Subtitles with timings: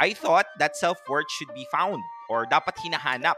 [0.00, 2.02] I thought that self-worth should be found
[2.32, 3.36] or dapat hinahanap.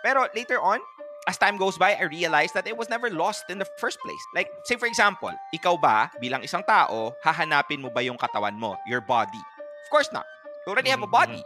[0.00, 0.80] Pero later on,
[1.28, 4.24] as time goes by, I realized that it was never lost in the first place.
[4.34, 8.80] Like, say for example, ikaw ba, bilang isang tao, hahanapin mo ba yung katawan mo,
[8.88, 9.36] your body?
[9.36, 10.24] Of course not.
[10.64, 11.12] You already have a mm-hmm.
[11.12, 11.44] body,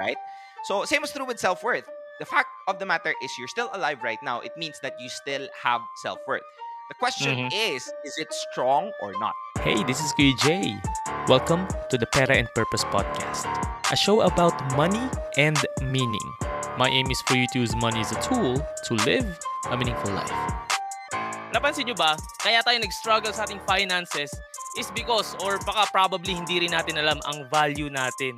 [0.00, 0.16] right?
[0.64, 1.84] So, same is true with self-worth.
[2.16, 4.40] The fact of the matter is you're still alive right now.
[4.40, 6.48] It means that you still have self-worth.
[6.88, 7.52] The question mm-hmm.
[7.52, 9.36] is, is it strong or not?
[9.60, 10.80] Hey, this is Jay.
[11.28, 13.44] Welcome to the Pera and Purpose Podcast,
[13.90, 16.26] a show about money and meaning.
[16.76, 19.26] My aim is for you to use money as a tool to live
[19.70, 20.30] a meaningful life.
[21.56, 22.12] Napansin nyo ba,
[22.44, 24.28] kaya tayo nag-struggle sa ating finances
[24.76, 28.36] is because or baka probably hindi rin natin alam ang value natin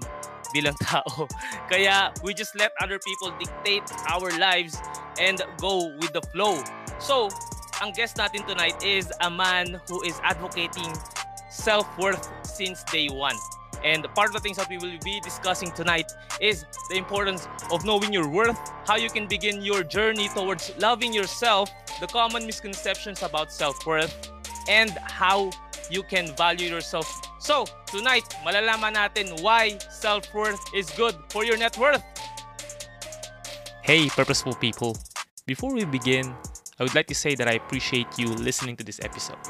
[0.55, 1.27] bilang tao.
[1.67, 4.79] Kaya we just let other people dictate our lives
[5.19, 6.63] and go with the flow.
[7.03, 7.27] So,
[7.83, 10.95] ang guest natin tonight is a man who is advocating
[11.51, 13.35] self-worth since day one.
[13.85, 17.85] And part of the things that we will be discussing tonight is the importance of
[17.85, 23.23] knowing your worth, how you can begin your journey towards loving yourself, the common misconceptions
[23.23, 24.31] about self-worth,
[24.69, 25.51] and how
[25.91, 27.09] you can value yourself.
[27.41, 32.05] So, tonight, malalaman natin why self-worth is good for your net worth.
[33.83, 34.97] Hey, purposeful people.
[35.47, 36.37] Before we begin,
[36.79, 39.41] I would like to say that I appreciate you listening to this episode.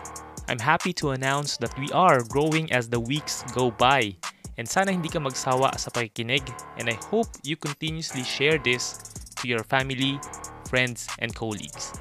[0.51, 4.17] I'm happy to announce that we are growing as the weeks go by.
[4.59, 6.43] And sana hindi ka magsawa sa pakikinig
[6.75, 8.99] and I hope you continuously share this
[9.39, 10.19] to your family,
[10.67, 11.95] friends, and colleagues.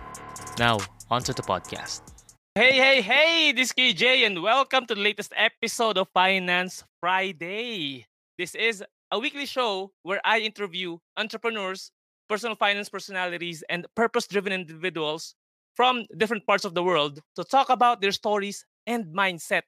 [0.58, 0.81] Now,
[1.14, 2.02] onto the podcast.
[2.58, 3.53] Hey, hey, hey!
[3.53, 8.09] This is KJ and welcome to the latest episode of Finance Friday.
[8.42, 8.81] This is
[9.14, 11.94] a weekly show where I interview entrepreneurs,
[12.25, 15.38] personal finance personalities, and purpose driven individuals
[15.80, 19.61] from different parts of the world to talk about their stories and mindset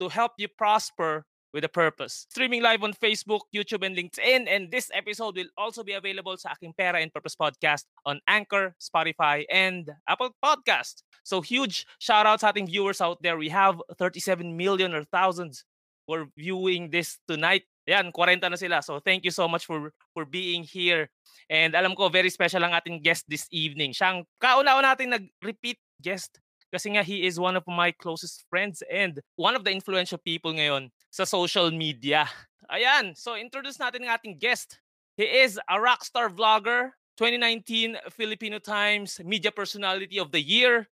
[0.00, 2.24] to help you prosper with a purpose.
[2.30, 4.48] Streaming live on Facebook, YouTube, and LinkedIn.
[4.48, 8.76] And this episode will also be available sa aking Pera and Purpose podcast on Anchor,
[8.80, 11.04] Spotify, and Apple Podcast.
[11.22, 13.36] So huge shout out sa ating viewers out there.
[13.36, 15.68] We have 37 million or thousands
[16.06, 17.68] who are viewing this tonight.
[17.88, 18.84] Yan, 40 na sila.
[18.84, 21.08] So thank you so much for for being here.
[21.48, 23.96] And alam ko, very special ang ating guest this evening.
[23.96, 26.36] Siyang kauna-una natin nag-repeat guest
[26.68, 30.52] kasi nga he is one of my closest friends and one of the influential people
[30.52, 32.28] ngayon sa social media.
[32.76, 34.76] Ayan, so introduce natin ang ating guest.
[35.16, 40.86] He is a rockstar vlogger, 2019 Filipino Times Media Personality of the Year,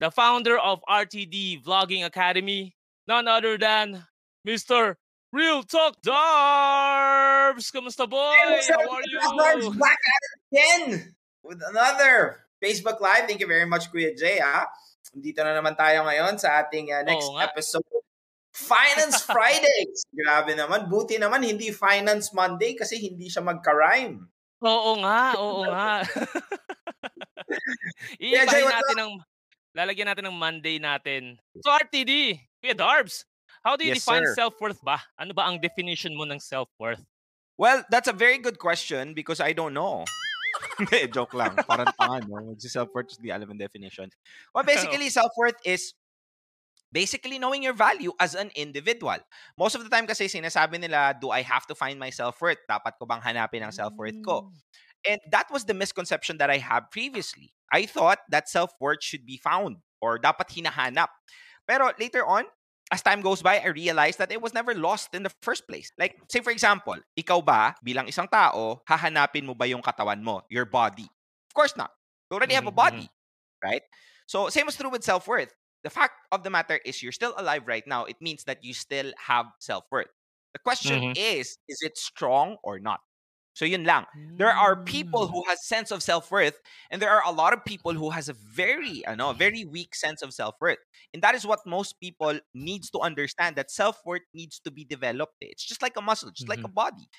[0.00, 2.72] the founder of RTD Vlogging Academy,
[3.04, 4.00] none other than
[4.48, 4.96] Mr.
[5.28, 7.68] Real Talk Darbs!
[7.68, 8.32] Kamusta boy?
[8.32, 9.20] Hey, How are you?
[9.20, 10.84] Darbs back at it again
[11.44, 13.28] with another Facebook Live.
[13.28, 14.40] Thank you very much, Kuya Jay.
[14.40, 14.64] Ah.
[15.12, 17.84] Dito na naman tayo ngayon sa ating uh, next Oo episode.
[18.56, 20.08] Finance Fridays.
[20.08, 20.88] Grabe naman.
[20.88, 24.24] Buti naman hindi Finance Monday kasi hindi siya magka-rhyme.
[24.64, 26.08] Oo nga, oo nga.
[28.24, 29.12] Iibahin natin ng
[29.76, 31.36] lalagyan natin ng Monday natin.
[31.60, 33.28] So RTD, Kuya Darbs,
[33.64, 34.34] how do you Yes, define sir.
[34.34, 35.02] self-worth ba?
[35.18, 37.02] Ano ba ang definition mo ng self-worth?
[37.58, 40.04] Well, that's a very good question because I don't know.
[41.14, 41.58] Joke lang.
[41.66, 42.54] Parang tanga, no?
[42.54, 44.10] Self-worth, di alam ang definition.
[44.54, 45.94] Well, basically, self-worth is
[46.92, 49.18] basically knowing your value as an individual.
[49.58, 52.62] Most of the time kasi sinasabi nila, do I have to find my self-worth?
[52.70, 54.54] Dapat ko bang hanapin ang self-worth ko?
[55.06, 57.54] And that was the misconception that I had previously.
[57.70, 61.08] I thought that self-worth should be found or dapat hinahanap.
[61.68, 62.48] Pero later on,
[62.90, 65.92] as time goes by, I realized that it was never lost in the first place.
[65.98, 70.42] Like, say for example, ikaw ba, bilang isang tao, hahanapin mo ba yung katawan mo,
[70.48, 71.04] your body?
[71.04, 71.92] Of course not.
[72.30, 73.08] You already have a Mhm, body,
[73.64, 73.82] right?
[74.26, 75.54] So, same is true with self-worth.
[75.84, 78.04] The fact of the matter is you're still alive right now.
[78.04, 80.12] It means that you still have self-worth.
[80.52, 81.14] The question Mhm.
[81.14, 83.00] is, is it strong or not?
[83.58, 84.06] So yun lang.
[84.38, 85.34] There are people Mm.
[85.34, 86.62] who has sense of self-worth
[86.94, 90.22] and there are a lot of people who has a very ano, very weak sense
[90.22, 90.78] of self-worth.
[91.10, 95.42] And that is what most people needs to understand that self-worth needs to be developed.
[95.42, 95.50] eh.
[95.50, 97.10] It's just like a muscle, just like a body.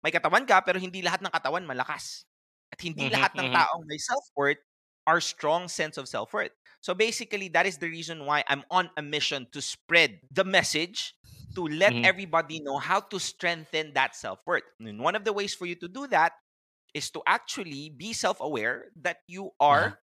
[0.00, 2.24] May katawan ka pero hindi lahat ng katawan malakas.
[2.72, 3.52] At hindi Mhm, lahat ng mhm.
[3.52, 4.64] taong may self-worth
[5.04, 6.56] are strong sense of self-worth.
[6.80, 11.12] So basically that is the reason why I'm on a mission to spread the message
[11.54, 12.04] to let Mhm.
[12.04, 14.66] everybody know how to strengthen that self-worth.
[14.80, 16.34] And one of the ways for you to do that
[16.94, 19.98] is to actually be self-aware that you are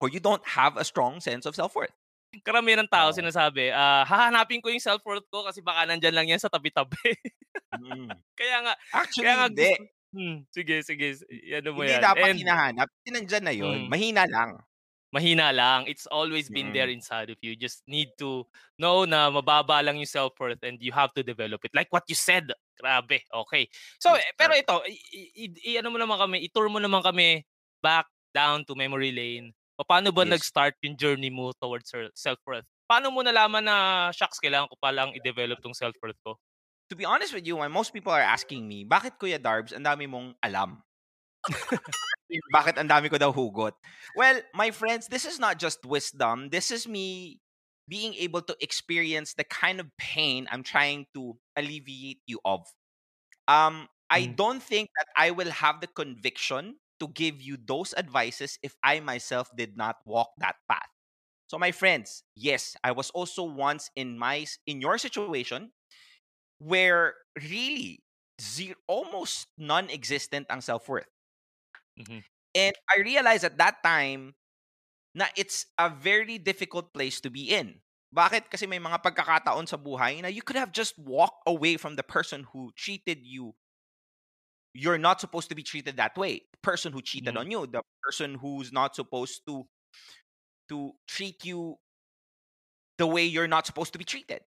[0.00, 1.92] or you don't have a strong sense of self-worth.
[2.42, 3.14] Karamihan ng tao Oo.
[3.14, 7.14] sinasabi, ah, hahanapin ko yung self-worth ko kasi baka nandyan lang yan sa tabi-tabi.
[7.78, 8.18] Mm.
[8.38, 9.70] kaya nga, Actually, kaya nga hindi.
[10.14, 11.06] hmm, sige, sige,
[11.54, 12.02] ano mo Hindi yan.
[12.02, 12.88] dapat And hinahanap.
[12.90, 13.78] Kasi nandyan na yun.
[13.86, 13.88] Mm.
[13.90, 14.58] Mahina lang.
[15.14, 15.86] Mahina lang.
[15.86, 17.54] It's always been there inside of you.
[17.54, 18.42] You just need to
[18.82, 21.70] know na mababa lang yung self-worth and you have to develop it.
[21.70, 23.70] Like what you said Grabe, okay.
[24.02, 27.46] So, eh, pero ito, i i i- i-ano mo naman kami, i-tour mo naman kami
[27.78, 29.54] back down to memory lane.
[29.86, 30.34] Paano ba Yes.
[30.34, 31.86] nag-start yung journey mo towards
[32.18, 32.66] self-worth?
[32.90, 33.76] Paano mo nalaman na,
[34.10, 36.34] shucks, kailangan ko palang i-develop tong self-worth ko?
[36.90, 39.86] To be honest with you, when most people are asking me, bakit Kuya Darbs, ang
[39.86, 40.82] dami mong alam?
[42.52, 43.74] bakit ang dami ko daw hugot?
[44.14, 46.48] Well, my friends, this is not just wisdom.
[46.50, 47.40] This is me
[47.88, 52.64] being able to experience the kind of pain I'm trying to alleviate you of.
[53.48, 54.34] Um, I Mm.
[54.36, 59.00] don't think that I will have the conviction to give you those advices if I
[59.00, 60.88] myself did not walk that path.
[61.48, 65.72] So my friends, yes, I was also once in my in your situation
[66.58, 68.02] where really
[68.40, 71.08] zero, almost non-existent ang self-worth.
[71.98, 72.24] Mhm.
[72.54, 74.34] And I realized at that time
[75.14, 77.82] na it's a very difficult place to be in.
[78.14, 78.50] Bakit?
[78.50, 82.04] Kasi may mga pagkakataon sa buhay na you could have just walked away from the
[82.06, 83.54] person who cheated you.
[84.74, 86.40] You're not supposed to be treated that way.
[86.52, 87.38] The person who cheated Mhm.
[87.38, 89.68] on you, the person who's not supposed to
[90.68, 91.76] to treat you
[92.98, 94.44] the way you're not supposed to be treated.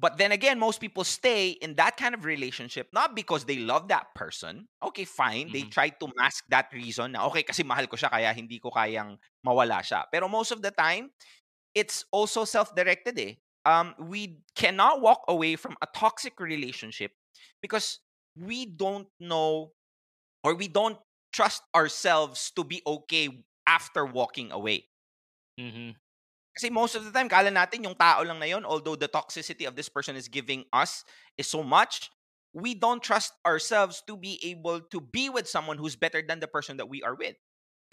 [0.00, 3.88] But then again, most people stay in that kind of relationship not because they love
[3.92, 4.68] that person.
[4.82, 5.52] Okay, fine.
[5.52, 5.68] They Mhm.
[5.68, 9.20] try to mask that reason na okay kasi mahal ko siya kaya hindi ko kayang
[9.44, 10.08] mawala siya.
[10.08, 11.12] Pero most of the time,
[11.74, 13.34] it's also self-directed eh.
[13.66, 17.12] Um, we cannot walk away from a toxic relationship
[17.62, 18.00] because
[18.36, 19.72] we don't know
[20.44, 20.98] or we don't
[21.32, 24.88] trust ourselves to be okay after walking away.
[25.58, 26.00] Mhm.
[26.56, 29.66] Kasi most of the time, kala natin yung tao lang na yun, although the toxicity
[29.68, 31.04] of this person is giving us
[31.38, 32.10] is so much,
[32.52, 36.50] we don't trust ourselves to be able to be with someone who's better than the
[36.50, 37.36] person that we are with.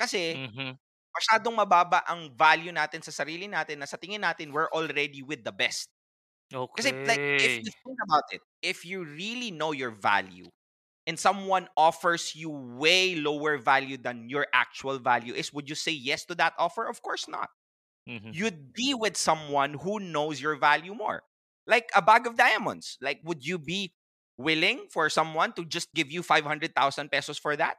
[0.01, 0.77] Kasi Mhm.
[1.15, 5.43] masyadong mababa ang value natin sa sarili natin na sa tingin natin, we're already with
[5.45, 5.89] the best.
[6.77, 10.49] Kasi like, if you think about it, if you really know your value,
[11.07, 15.91] and someone offers you way lower value than your actual value is, would you say
[15.91, 16.85] yes to that offer?
[16.87, 17.49] Of course not.
[18.07, 18.37] Mhm.
[18.37, 21.23] you'd be with someone who knows your value more.
[21.67, 22.97] Like a bag of diamonds.
[23.01, 23.93] Like, would you be
[24.37, 27.77] willing for someone to just give you 500,000 pesos for that?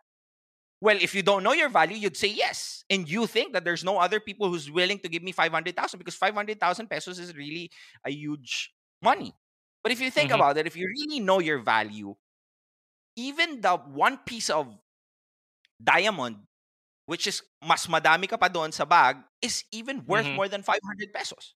[0.81, 2.85] Well, if you don't know your value, you'd say yes.
[2.91, 6.15] And you think that there's no other people who's willing to give me 500,000 because
[6.15, 7.71] 500,000 pesos is really
[8.05, 9.35] a huge money.
[9.83, 10.33] But if you think Mhm.
[10.33, 12.15] about it, if you really know your value,
[13.17, 14.79] even the one piece of
[15.83, 16.48] diamond
[17.09, 20.37] which is mas madami ka pa doon sa bag, is even worth Mhm.
[20.37, 21.57] more than 500 pesos.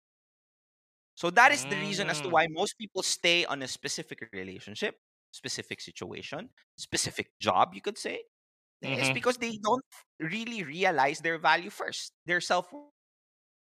[1.15, 2.33] So that is the reason as to Mm.
[2.33, 4.95] why most people stay on a specific relationship,
[5.31, 8.23] specific situation, specific job, you could say.
[8.81, 9.11] It's Mhm.
[9.11, 9.85] because they don't
[10.19, 12.71] really realize their value first, their self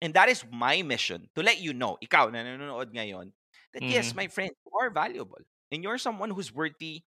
[0.02, 3.34] And that is my mission to let you know, ikaw na nanonood ngayon,
[3.74, 4.18] that yes, Mhm.
[4.18, 5.38] my friend, you are valuable.
[5.72, 7.06] And you're someone who's worthy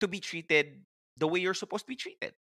[0.00, 0.86] to be treated
[1.16, 2.34] the way you're supposed to be treated.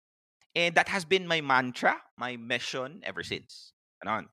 [0.54, 3.74] And that has been my mantra, my mission ever since.
[4.02, 4.30] Ganon.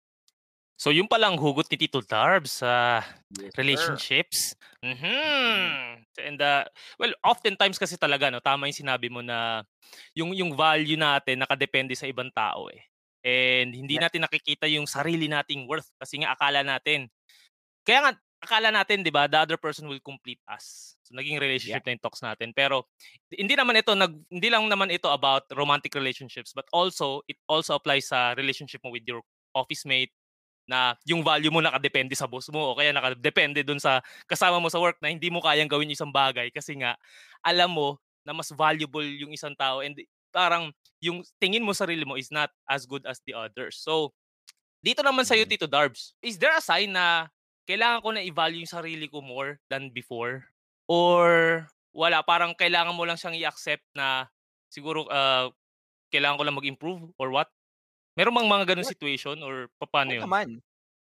[0.82, 3.06] So, yung palang hugot ni Tito Darb sa
[3.38, 3.54] Yes, sir.
[3.62, 4.58] relationships.
[4.82, 6.02] Mhm.
[6.22, 6.66] And uh,
[6.98, 9.62] well, oftentimes kasi talaga no, tama yung sinabi mo na
[10.18, 12.82] yung yung value natin nakadepende sa ibang tao eh.
[13.22, 17.06] And hindi natin nakikita yung sarili nating worth kasi nga akala natin.
[17.86, 20.98] Kaya nga akala natin 'di ba, the other person will complete us.
[21.06, 22.52] So naging relationship na yung talks natin.
[22.58, 22.90] Pero
[23.30, 27.78] hindi naman ito nag hindi lang naman ito about romantic relationships but also it also
[27.78, 29.22] applies sa relationship mo with your
[29.54, 30.12] office mate
[30.70, 34.70] na yung value mo nakadepende sa boss mo o kaya nakadepende dun sa kasama mo
[34.72, 36.96] sa work na hindi mo kayang gawin yung isang bagay kasi nga
[37.44, 39.98] alam mo na mas valuable yung isang tao and
[40.32, 40.72] parang
[41.04, 43.82] yung tingin mo sarili mo is not as good as the others.
[43.82, 44.14] So,
[44.82, 45.52] dito naman sa'yo, Mhm.
[45.54, 47.30] Tito Darbs, is there a sign na
[47.72, 50.46] kailangan ko na i-value yung sarili ko more than before?
[50.92, 54.28] Or wala, parang kailangan mo lang siyang i-accept na
[54.72, 55.50] siguro uh,
[56.14, 57.50] kailangan ko lang mag-improve or what?
[58.20, 60.32] Meron bang mga ganun situation or paano yun?
[60.32, 60.62] naman.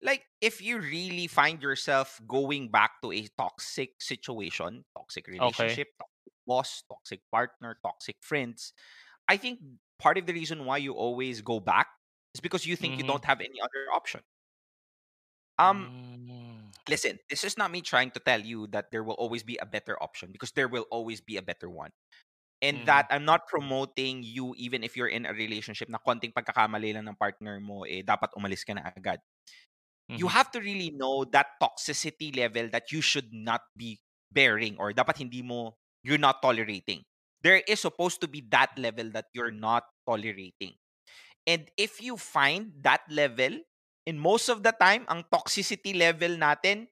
[0.04, 6.34] Like, if you really find yourself going back to a toxic situation, toxic relationship, toxic
[6.46, 8.74] boss, toxic partner, toxic friends,
[9.28, 9.60] I think
[10.00, 11.88] part of the reason why you always go back
[12.36, 13.08] is because you think you Mhm.
[13.08, 14.22] don't have any other option.
[15.58, 15.92] Um,
[16.30, 16.53] Mm.
[16.90, 19.66] Listen, this is not me trying to tell you that there will always be a
[19.66, 21.92] better option because there will always be a better one.
[22.62, 22.88] And Mhm.
[22.88, 27.08] that I'm not promoting you even if you're in a relationship na konting pagkakamali lang
[27.08, 29.20] ng partner mo, eh, dapat umalis ka na agad.
[30.16, 30.34] You Mhm.
[30.34, 35.18] have to really know that toxicity level that you should not be bearing or dapat
[35.18, 37.04] hindi mo, you're not tolerating.
[37.42, 40.78] There is supposed to be that level that you're not tolerating.
[41.48, 43.62] And if you find that level,
[44.08, 46.88] and most of the time, ang toxicity level natin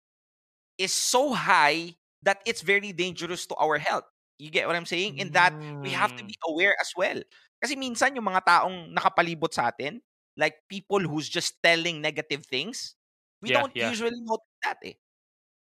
[0.78, 4.06] is so high that it's very dangerous to our health.
[4.40, 5.16] You get what I'm saying?
[5.18, 5.54] In that
[5.84, 7.22] we have to be aware as well.
[7.62, 10.02] Kasi minsan yung mga taong nakapalibot sa atin,
[10.38, 12.98] like people who's just telling negative things,
[13.42, 13.94] we Yeah, don't yeah.
[13.94, 14.98] usually notice that eh.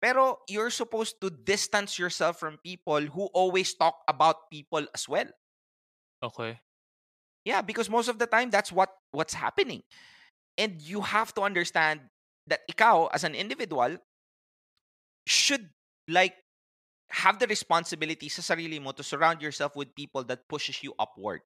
[0.01, 5.29] Pero you're supposed to distance yourself from people who always talk about people as well.
[6.21, 6.59] Okay.
[7.45, 9.83] Yeah, because most of the time that's what what's happening.
[10.57, 12.01] And you have to understand
[12.47, 13.97] that ikaw as an individual
[15.25, 15.69] should
[16.07, 16.35] like
[17.11, 21.41] have the responsibility sa sarili mo to surround yourself with people that pushes you upward.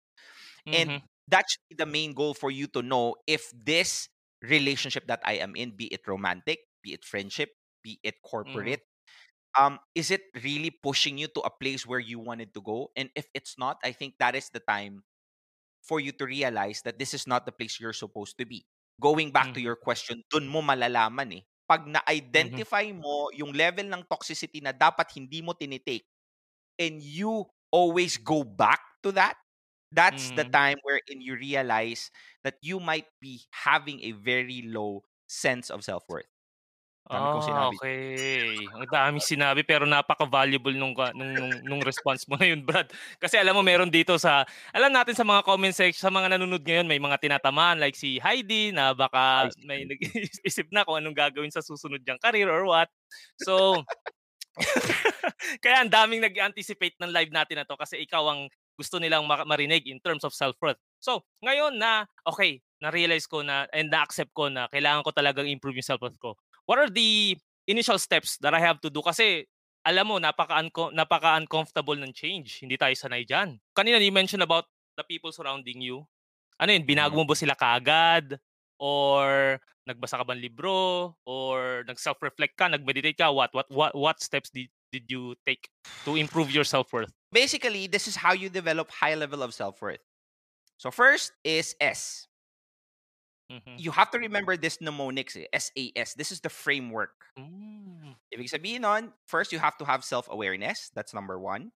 [0.73, 1.09] And Mhm.
[1.29, 4.09] that should be the main goal for you to know if this
[4.43, 7.51] relationship that I am in, be it romantic, be it friendship,
[7.83, 8.83] be it corporate,
[9.59, 12.91] um, is it really pushing you to a place where you wanted to go?
[12.97, 15.05] And if it's not, I think that is the time
[15.83, 18.65] for you to realize that this is not the place you're supposed to be.
[19.01, 19.65] Going back to Mhm.
[19.65, 21.43] your question, dun mo malalaman eh.
[21.65, 26.05] Pag na-identify mo yung level ng toxicity na dapat hindi mo tinitake
[26.81, 29.37] and you always go back to that,
[29.93, 30.57] that's the Mhm.
[30.57, 32.11] time wherein you realize
[32.45, 36.32] that you might be having a very low sense of self-worth.
[37.03, 37.77] Dami kong Ah, sinabi.
[37.77, 38.57] okay.
[38.73, 42.89] Ang daming sinabi pero napaka-valuable nung ka nung nung nung response mo na yun, Brad.
[43.19, 46.63] Kasi alam mo meron dito sa alam natin sa mga comment section, sa mga nanonood
[46.63, 49.99] ngayon may mga tinatamaan like si Heidi na baka Ay, may Heidi.
[49.99, 52.89] nag-iisip na kung anong gagawin sa susunod niyang career or what.
[53.43, 53.83] So
[55.65, 59.45] kaya ang daming nag-anticipate ng live natin na to kasi ikaw ang gusto nilang ma-
[59.45, 60.81] marinig in terms of self-worth.
[60.97, 65.77] So, ngayon na, okay, na-realize ko na and na-accept ko na kailangan ko talagang improve
[65.77, 66.35] yung self-worth ko.
[66.73, 67.37] What are the
[67.69, 69.05] initial steps that I have to do?
[69.05, 69.45] Kasi,
[69.85, 72.65] alam mo, napaka, napaka-uncomfortable ng change.
[72.65, 73.61] Hindi tayo sanay dyan.
[73.77, 74.65] Kanina, you mentioned about
[74.97, 76.09] the people surrounding you.
[76.57, 78.41] Ano yun, binago mo ba sila kaagad?
[78.81, 81.13] Or nagbasa ka ba ng libro?
[81.29, 82.73] Or nag-self-reflect ka?
[82.73, 83.29] Nag-meditate ka?
[83.29, 85.69] What, what, what, what steps did, did you take
[86.09, 87.13] to improve your self-worth?
[87.37, 90.01] Basically, this is how you develop high level of self-worth.
[90.81, 92.32] So first is S.
[93.53, 93.77] Mhm.
[93.77, 96.15] You have to remember this mnemonics, eh, SAS.
[96.15, 97.33] This is the framework.
[97.39, 98.17] Mm.
[98.33, 100.91] Ibig sabihin nun, first you have to have self-awareness.
[100.95, 101.73] That's number one.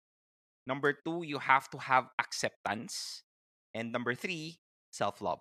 [0.66, 3.24] Number two, you have to have acceptance.
[3.74, 4.60] And number three,
[4.92, 5.40] self-love.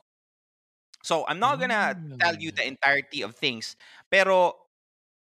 [1.04, 3.75] So I'm not gonna tell you the entirety of things,
[4.12, 4.56] pero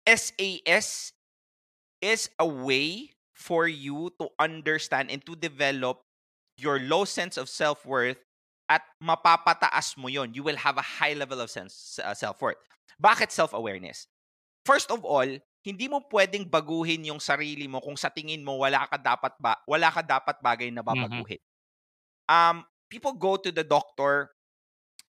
[0.05, 1.13] SAS
[2.01, 6.03] is a way for you to understand and to develop
[6.57, 8.19] your low sense of self-worth
[8.71, 10.31] at mapapataas mo yon.
[10.31, 12.55] You will have a high level of sense uh, self-worth.
[13.03, 14.07] Bakit self-awareness?
[14.63, 15.27] First of all,
[15.67, 19.59] hindi mo pwedeng baguhin yung sarili mo kung sa tingin mo wala ka dapat ba
[19.67, 21.41] wala ka dapat bagay na babaguhin.
[22.29, 24.31] Um people go to the doctor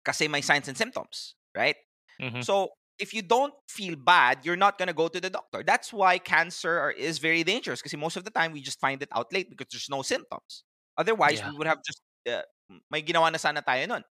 [0.05, 1.75] kasi may signs and symptoms, right?
[2.21, 2.43] Mhm.
[2.43, 5.63] So if you don't feel bad, you're not gonna go to the doctor.
[5.63, 9.09] That's why cancer is very dangerous because most of the time we just find it
[9.13, 10.63] out late because there's no symptoms.
[10.97, 11.49] Otherwise, Yeah.
[11.51, 12.43] we would have just uh,
[12.91, 14.03] may ginawa na sana tayo nun.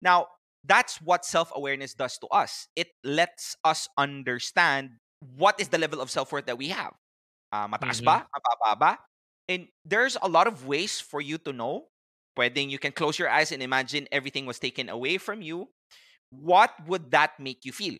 [0.00, 0.28] Now,
[0.64, 2.68] that's what self-awareness does to us.
[2.76, 4.98] It lets us understand
[5.36, 6.92] what is the level of self-worth that we have.
[7.52, 8.26] Ah, mataas ba?
[8.30, 8.92] Mababa ba?
[9.48, 11.88] And there's a lot of ways for you to know.
[12.36, 15.70] Pwedeng you can close your eyes and imagine everything was taken away from you.
[16.28, 17.96] What would that make you feel?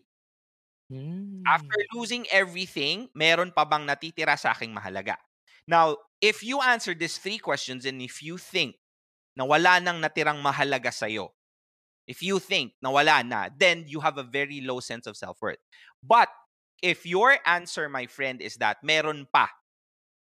[1.47, 1.87] After Mm.
[1.95, 5.15] losing everything, meron pa bang natitira sa aking mahalaga?
[5.67, 8.75] Now, if you answer these three questions and if you think
[9.37, 11.31] na wala nang natirang mahalaga sa'yo,
[12.07, 15.61] if you think na wala na, then you have a very low sense of self-worth.
[16.03, 16.29] But
[16.83, 19.49] if your answer, my friend, is that meron pa,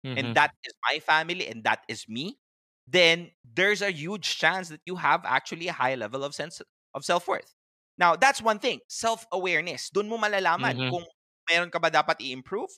[0.05, 0.17] Mhm.
[0.17, 2.39] and that is my family and that is me,
[2.87, 6.61] then there's a huge chance that you have actually a high level of sense
[6.95, 7.55] of self-worth.
[7.99, 9.91] Now, that's one thing, self-awareness.
[9.91, 10.93] Doon mo malalaman Mhm.
[10.93, 11.05] kung
[11.49, 12.71] meron ka ba dapat i-improve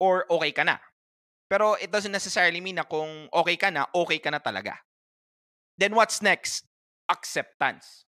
[0.00, 0.78] or okay ka na.
[1.50, 4.78] Pero it doesn't necessarily mean na kung okay ka na, okay ka na talaga.
[5.82, 6.62] Then what's next?
[7.10, 8.06] Acceptance.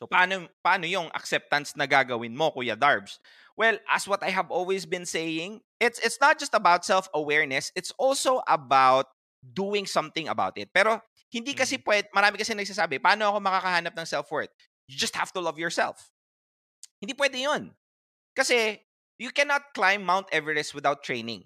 [0.00, 3.20] So paano paano yung acceptance na gagawin mo, Kuya Darbs?
[3.60, 7.92] Well, as what I have always been saying, it's it's not just about self-awareness, it's
[8.00, 9.12] also about
[9.44, 10.72] doing something about it.
[10.72, 14.50] Pero hindi kasi pwede, marami kasi nagsasabi, paano ako makakahanap ng self-worth?
[14.88, 16.08] You just have to love yourself.
[16.96, 17.76] Hindi pwede yun.
[18.32, 18.80] Kasi
[19.20, 21.44] you cannot climb Mount Everest without training.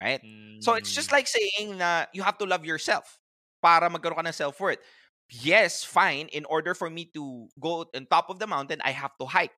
[0.00, 0.24] Right?
[0.64, 1.16] So it's just Mm.
[1.20, 3.20] like saying na you have to love yourself
[3.62, 4.80] para magkaroon ka ng self-worth.
[5.28, 6.30] Yes, fine.
[6.30, 9.54] In order for me to go on top of the mountain, I have to hike.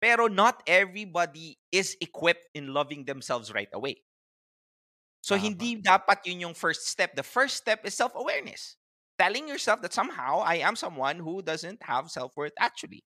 [0.00, 4.02] Pero not everybody is equipped in loving themselves right away.
[5.22, 5.50] So Tama.
[5.50, 7.14] hindi dapat yun yung first step.
[7.14, 8.78] The first step is self-awareness.
[9.18, 13.02] Telling yourself that somehow I am someone who doesn't have self-worth actually.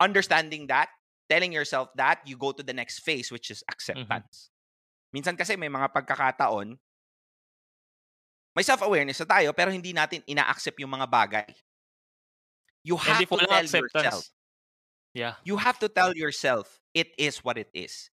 [0.00, 0.88] Understanding that,
[1.28, 4.48] telling yourself that, you go to the next phase, which is acceptance.
[5.12, 6.76] Minsan kasi may mga pagkakataon,
[8.56, 11.44] may self-awareness na tayo, pero hindi natin ina-accept yung mga bagay.
[12.82, 13.92] You have to tell acceptance.
[13.92, 14.30] yourself.
[15.12, 15.34] Yeah.
[15.44, 18.08] You have to tell yourself, it is what it is.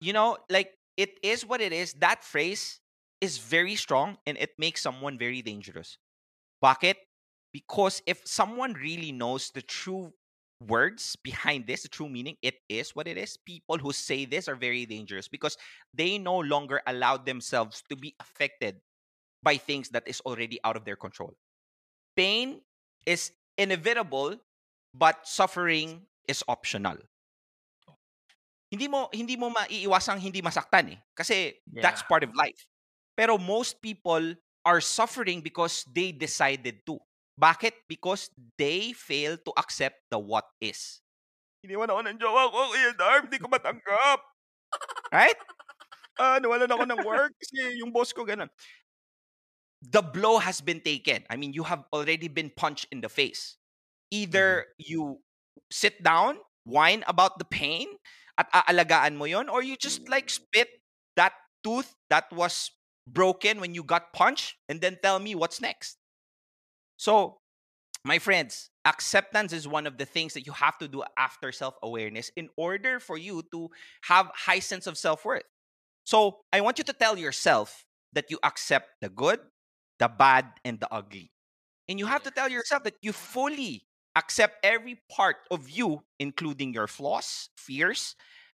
[0.00, 1.94] You know, like, it is what it is.
[1.98, 2.78] That phrase
[3.20, 5.98] is very strong and it makes someone very dangerous.
[6.62, 6.94] Bakit?
[7.52, 10.12] Because if someone really knows the true
[10.66, 13.36] words behind this, the true meaning, it is what it is.
[13.36, 15.56] People who say this are very dangerous because
[15.92, 18.76] they no longer allow themselves to be affected
[19.42, 21.34] by things that is already out of their control.
[22.16, 22.60] Pain
[23.06, 24.36] is inevitable,
[24.94, 26.98] but suffering is optional.
[28.70, 32.10] Hindi mo hindi mo maiiwasang hindi masaktan eh kasi that's Yeah.
[32.10, 32.70] part of life.
[33.18, 37.00] Pero most people are suffering because they decided to.
[37.34, 37.74] Bakit?
[37.90, 38.30] Because
[38.60, 41.02] they fail to accept the what is.
[41.66, 44.20] Iniwan ako ng jowa ko, Kuya Darb, hindi ko matanggap.
[45.12, 45.36] Right?
[46.20, 48.48] Ah, nawalan ako ng work kasi yung boss ko ganun.
[49.82, 51.24] The blow has been taken.
[51.30, 53.56] I mean, you have already been punched in the face.
[54.10, 54.92] Either mm-hmm.
[54.92, 55.18] you
[55.70, 57.88] sit down, whine about the pain,
[58.38, 60.68] at aalagaan mo yon, or you just like spit
[61.16, 61.32] that
[61.64, 62.70] tooth that was
[63.06, 65.96] broken when you got punched and then tell me what's next.
[66.96, 67.38] So,
[68.04, 72.30] my friends, acceptance is one of the things that you have to do after self-awareness
[72.36, 73.68] in order for you to
[74.02, 75.44] have high sense of self-worth.
[76.04, 79.40] So, I want you to tell yourself that you accept the good,
[80.00, 81.32] the bad, and the ugly.
[81.88, 86.74] And you have to tell yourself that you fully accept every part of you, including
[86.74, 88.16] your flaws, fears,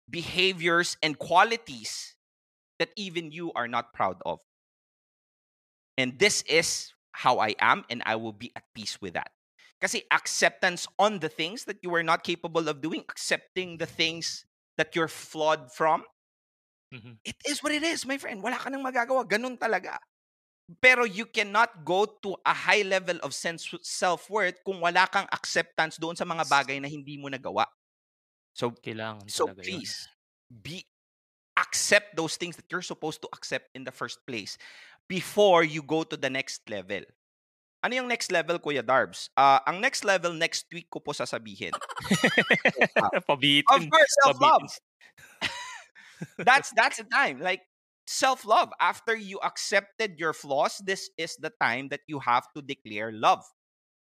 [0.10, 2.16] behaviors, and qualities
[2.80, 4.40] that even you are not proud of.
[5.98, 9.32] And this is how I am, and I will be at peace with that.
[9.82, 14.46] Kasi acceptance on the things that you are not capable of doing, accepting the things
[14.78, 16.04] that you're flawed from,
[16.94, 17.20] Mhm.
[17.26, 18.44] it is what it is, my friend.
[18.44, 19.24] Wala ka nang magagawa.
[19.28, 20.00] Ganun talaga.
[20.80, 26.00] Pero you cannot go to a high level of sense self-worth kung wala kang acceptance
[26.00, 27.68] doon sa mga bagay na hindi mo nagawa.
[28.56, 29.60] So Kailangan so yun.
[29.60, 30.08] please
[30.48, 30.88] be
[31.60, 34.58] accept those things that you're supposed to accept in the first place
[35.10, 37.04] before you go to the next level.
[37.84, 39.28] Ano yung next level, Kuya Darbs?
[39.36, 41.76] Ah, ang next level, next week ko po sasabihin.
[43.28, 43.68] Pabitin.
[43.68, 44.72] Of course, self-love.
[46.48, 47.60] that's that's the time like
[48.08, 48.72] self-love.
[48.80, 53.44] After you accepted your flaws this is the time that you have to declare love.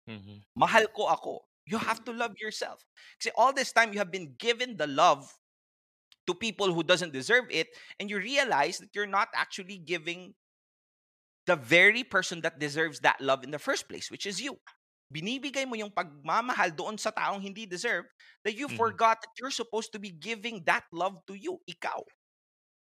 [0.07, 0.43] Mhm.
[0.57, 1.35] mahal ko ako.
[1.69, 2.81] You have to love yourself.
[3.21, 5.29] Kasi all this time you have been given the love
[6.27, 7.69] to people who doesn't deserve it
[8.01, 10.35] and you realize that you're not actually giving
[11.47, 14.59] the very person that deserves that love in the first place which is you.
[15.09, 18.05] Binibigay mo yung pagmamahal doon sa taong hindi deserve
[18.45, 18.99] that you Mhm.
[19.09, 22.05] forgot that you're supposed to be giving that love to you ikaw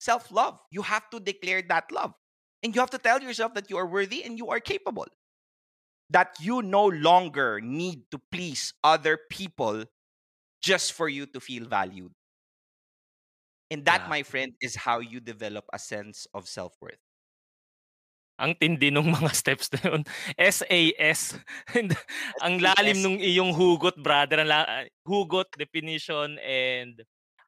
[0.04, 2.14] self-love you have to declare that love
[2.64, 5.08] and you have to tell yourself that you are worthy and you are capable
[6.10, 9.86] that you no longer need to please other people
[10.62, 12.14] just for you to feel valued
[13.72, 14.08] and that Yeah.
[14.08, 17.00] my friend is how you develop a sense of self-worth
[18.42, 20.02] Ang tindi nung mga steps na yun.
[20.42, 21.38] SAS.
[22.46, 24.42] Ang lalim nung iyong hugot, brother.
[25.06, 26.98] Hugot, definition, and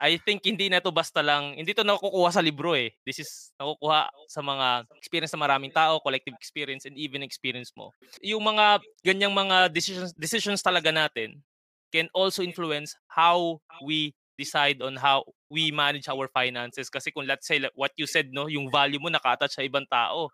[0.02, 2.92] I think hindi na to basta lang, hindi to nakukuha sa libro eh.
[3.08, 7.96] This is nakukuha sa mga experience ng maraming tao, collective experience, and even experience mo.
[8.20, 11.40] Yung mga ganyang mga decisions, decisions talaga natin
[11.96, 16.92] can also influence how we decide on how we manage our finances.
[16.92, 20.28] Kasi kung let's say what you said, no, yung value mo naka-attach sa ibang tao.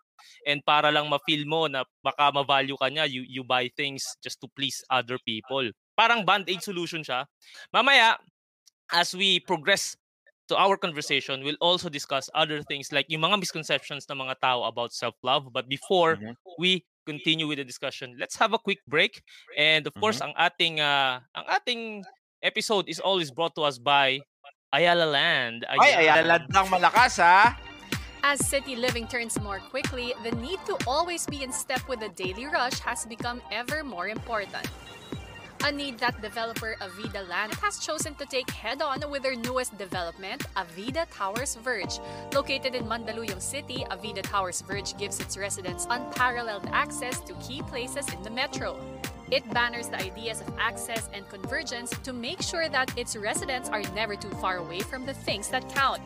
[0.46, 4.42] And para lang ma-feel mo na baka ma-value ka niya, you, you buy things just
[4.42, 5.70] to please other people.
[5.94, 7.26] Parang band-aid solution siya.
[7.70, 8.18] Mamaya,
[8.90, 9.94] as we progress
[10.48, 14.64] to our conversation, we'll also discuss other things like yung mga misconceptions ng mga tao
[14.64, 15.52] about self-love.
[15.52, 16.34] But before Mhm.
[16.58, 19.22] we continue with the discussion, let's have a quick break.
[19.56, 22.02] And of course, ang ating uh, ang ating
[22.42, 24.18] episode is always brought to us by
[24.74, 25.62] Ayala Land.
[25.70, 25.98] ay Ayan.
[26.26, 27.54] ayalad lang malakas ha
[28.22, 32.06] As city living turns more quickly, the need to always be in step with the
[32.14, 34.62] daily rush has become ever more important.
[35.64, 39.78] A need that developer Avida Land has chosen to take head on with their newest
[39.78, 42.00] development, Avida Towers Verge.
[42.34, 48.12] Located in Mandaluyong City, Avida Towers Verge gives its residents unparalleled access to key places
[48.12, 48.76] in the metro.
[49.30, 53.82] It banners the ideas of access and convergence to make sure that its residents are
[53.94, 56.02] never too far away from the things that count.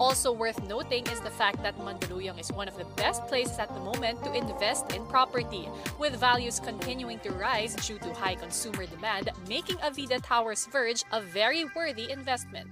[0.00, 3.68] Also worth noting is the fact that Mandaluyong is one of the best places at
[3.74, 8.86] the moment to invest in property, with values continuing to rise due to high consumer
[8.86, 12.70] demand, making Avida Towers Verge a very worthy investment.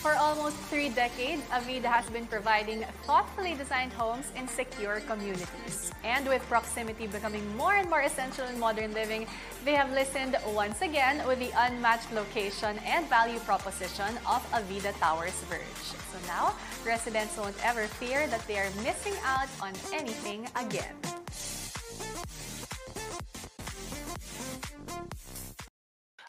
[0.00, 5.92] For almost three decades, Avida has been providing thoughtfully designed homes in secure communities.
[6.04, 9.26] And with proximity becoming more and more essential in modern living,
[9.62, 15.36] they have listened once again with the unmatched location and value proposition of Avida Towers
[15.50, 15.84] Verge.
[16.10, 16.54] So now,
[16.86, 20.96] residents won't ever fear that they are missing out on anything again.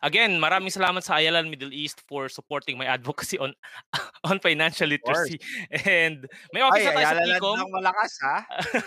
[0.01, 3.53] Again, maraming salamat sa Ayalan Middle East for supporting my advocacy on
[4.27, 5.37] on financial literacy.
[5.85, 7.57] And may office Ay, na tayo sa Ticom.
[7.61, 8.37] lang malakas ha.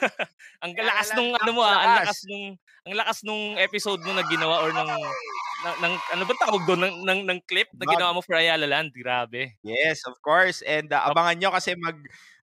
[0.66, 2.44] ang lakas nung ano mo ah, ang lakas nung
[2.84, 4.90] ang lakas nung episode mo na ginawa or ng
[5.64, 8.66] ng, ng ano ba tawag doon ng, ng, ng clip na ginawa mo for Ayala
[8.66, 8.90] Land.
[8.92, 9.54] Grabe.
[9.62, 10.60] Yes, of course.
[10.66, 11.96] And uh, abangan nyo kasi mag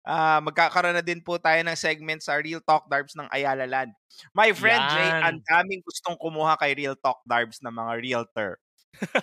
[0.08, 3.92] ah, magkakaroon na din po tayo ng segment sa Real Talk Darbs ng Ayala Land.
[4.36, 5.24] My friend Jay, Yan.
[5.24, 8.60] ang daming gustong kumuha kay Real Talk Darbs ng mga realtor.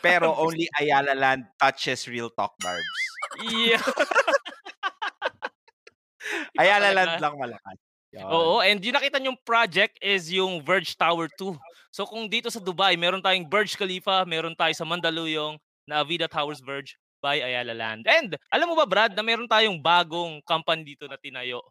[0.00, 2.96] Pero only Ayala Land touches Real Talk Darbs.
[3.50, 3.82] Yeah.
[6.60, 6.94] Ayala.
[6.94, 7.78] Land lang malakas.
[8.16, 11.52] Oo, and yung nakita yung project is yung Verge Tower 2.
[11.92, 16.24] So kung dito sa Dubai, meron tayong Burj Khalifa, meron tayo sa Mandaluyong na Avida
[16.24, 18.04] Towers Verge by Ayala Land.
[18.06, 21.62] And alam mo ba Brad, na meron tayong bagong company dito na tinayo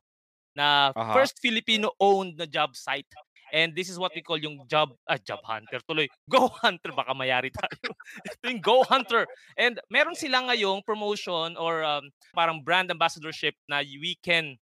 [0.56, 1.14] na Aha.
[1.14, 3.10] first Filipino-owned na job site.
[3.54, 6.10] And this is what we call yung job, ah, job hunter tuloy.
[6.32, 7.94] Go hunter, baka mayari tayo.
[8.42, 9.30] Ito yung Go Hunter.
[9.56, 14.58] And meron sila ngayong promotion or um, parang brand ambassadorship na we can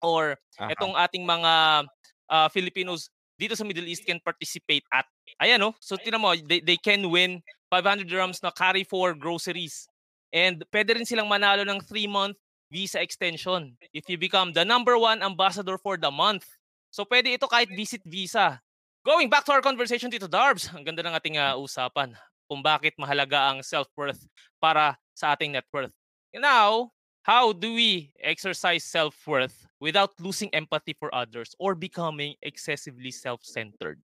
[0.00, 0.72] or Aha.
[0.72, 1.52] itong ating mga
[2.32, 5.02] ah, Filipinos dito sa Middle East can participate at
[5.42, 7.42] ayan no so tinan mo they, they can win
[7.74, 9.90] 500 dirhams na carry for groceries
[10.32, 12.36] and pwede rin silang manalo ng 3 month
[12.72, 16.48] visa extension if you become the number one ambassador for the month
[16.88, 18.56] so pwede ito kahit visit visa
[19.04, 22.16] going back to our conversation dito Darbs ang ganda ng ating ah, usapan
[22.48, 24.24] kung bakit mahalaga ang self-worth
[24.56, 25.92] para sa ating net worth
[26.32, 26.88] now
[27.22, 34.02] how do we exercise self-worth without losing empathy for others or becoming excessively self-centered?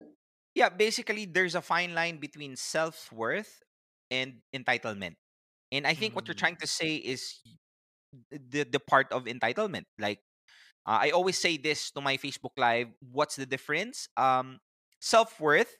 [0.55, 3.63] Yeah, basically there's a fine line between self-worth
[4.11, 5.15] and entitlement.
[5.75, 6.39] And I think what you're Mm.
[6.39, 7.43] trying to say is
[8.31, 9.85] the the part of entitlement.
[9.99, 10.21] Like
[10.87, 14.09] uh, I always say this to my Facebook live, what's the difference?
[14.17, 14.61] Um
[15.01, 15.77] self-worth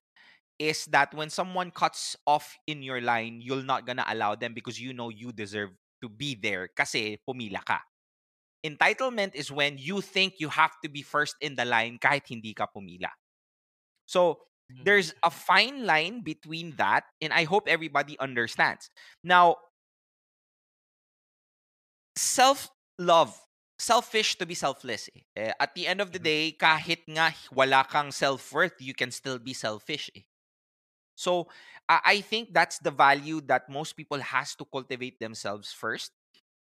[0.59, 4.81] is that when someone cuts off in your line, you're not gonna allow them because
[4.81, 5.71] you know you deserve
[6.03, 7.81] to be there kasi pumila ka.
[8.65, 12.55] Entitlement is when you think you have to be first in the line kahit hindi
[12.55, 13.11] ka pumila.
[14.07, 14.41] So,
[14.83, 18.91] there's a fine line between that and i hope everybody understands
[19.23, 19.57] now
[22.25, 23.35] self love
[23.79, 25.23] selfish to be selfless eh.
[25.37, 29.39] Eh, at the end of the day kahit nga wala kang self-worth you can still
[29.39, 30.25] be selfish eh.
[31.15, 31.49] so
[31.89, 36.13] I i think that's the value that most people has to cultivate themselves first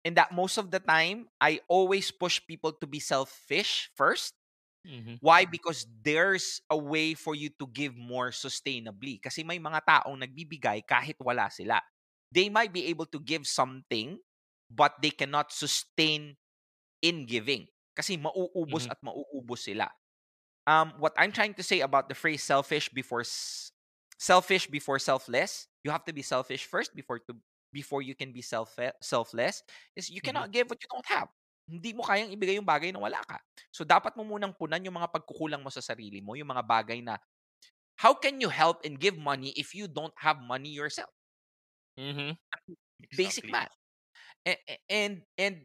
[0.04, 4.34] and that most of the time i always push people to be selfish first
[4.84, 5.20] Mhm.
[5.20, 5.44] Why?
[5.46, 9.22] Because there's a way for you to give more sustainably.
[9.22, 11.78] Kasi may mga taong nagbibigay kahit wala sila.
[12.34, 14.18] They might be able to give something,
[14.72, 16.36] but they cannot sustain
[17.02, 17.68] in giving.
[17.96, 18.92] Kasi mauubos Mhm.
[18.92, 19.90] at mauubos sila.
[20.66, 23.72] Um, what I'm trying to say about the phrase selfish before s-
[24.18, 27.34] selfish before selfless, you have to be selfish first before to
[27.74, 29.62] before you can be self selfless
[29.96, 30.42] is you Mhm.
[30.42, 31.28] cannot give what you don't have.
[31.66, 33.42] Hindi mo kayang ibigay yung bagay na wala ka.
[33.74, 37.00] So dapat mo munang punan yung mga pagkukulang mo sa sarili mo, yung mga bagay
[37.02, 37.18] na
[38.00, 41.10] how can you help and give money if you don't have money yourself?
[41.96, 42.36] Mhm.
[43.14, 43.52] Basic Exactly.
[43.52, 43.70] math.
[44.88, 45.64] And and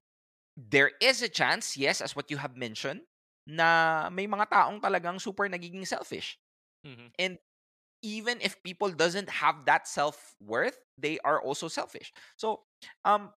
[0.57, 3.01] there is a chance, yes, as what you have mentioned,
[3.47, 6.37] na may mga taong talagang super nagiging selfish.
[6.83, 7.13] Mhm.
[8.03, 12.13] Even if people doesn't have that self-worth, they are also selfish.
[12.37, 12.63] So,
[13.05, 13.33] um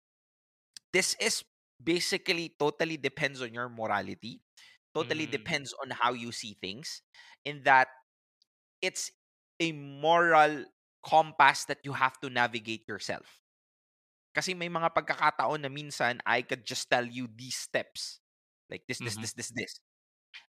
[0.92, 1.44] this is
[1.83, 4.40] basically totally depends on your morality.
[4.94, 5.26] Totally Mm.
[5.26, 7.03] depends on how you see things
[7.44, 7.88] in that
[8.83, 9.11] it's
[9.61, 10.66] a moral
[11.05, 13.40] compass that you have to navigate yourself.
[14.35, 18.21] Kasi may mga pagkakataon na minsan I could just tell you these steps.
[18.71, 19.21] Like this, this, Mhm.
[19.21, 19.81] this, this, this.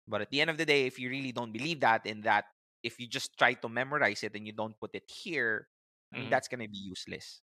[0.08, 2.46] But at the end of the day, if you really don't believe that and that
[2.84, 5.68] if you just try to memorize it and you don't put it here,
[6.12, 6.30] Mhm.
[6.30, 7.42] that's gonna be useless.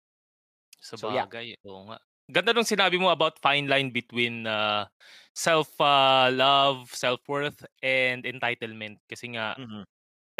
[0.81, 1.27] Sa So, yeah.
[1.27, 1.97] bagay, oo nga.
[2.31, 4.87] Ganda nung sinabi mo about fine line between uh,
[5.35, 9.83] self uh, love, self-worth and entitlement kasi nga Mhm.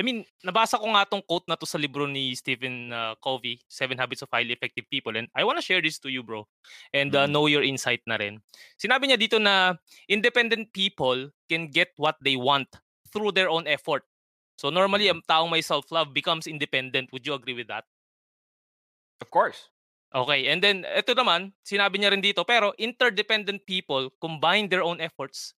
[0.01, 3.61] I mean, nabasa ko nga tong quote na to sa libro ni Stephen uh, Covey,
[3.69, 5.13] Seven Habits of Highly Effective People.
[5.13, 6.49] And I wanna share this to you, bro.
[6.89, 7.37] And uh, Mhm.
[7.37, 8.41] know your insight na rin.
[8.81, 9.77] Sinabi niya dito na
[10.09, 12.65] independent people can get what they want
[13.13, 14.01] through their own effort.
[14.57, 15.21] So normally, Mhm.
[15.21, 17.13] ang taong may self-love becomes independent.
[17.13, 17.85] Would you agree with that?
[19.21, 19.69] Of course.
[20.11, 24.99] Okay, and then ito naman, sinabi niya rin dito, pero interdependent people combine their own
[24.99, 25.55] efforts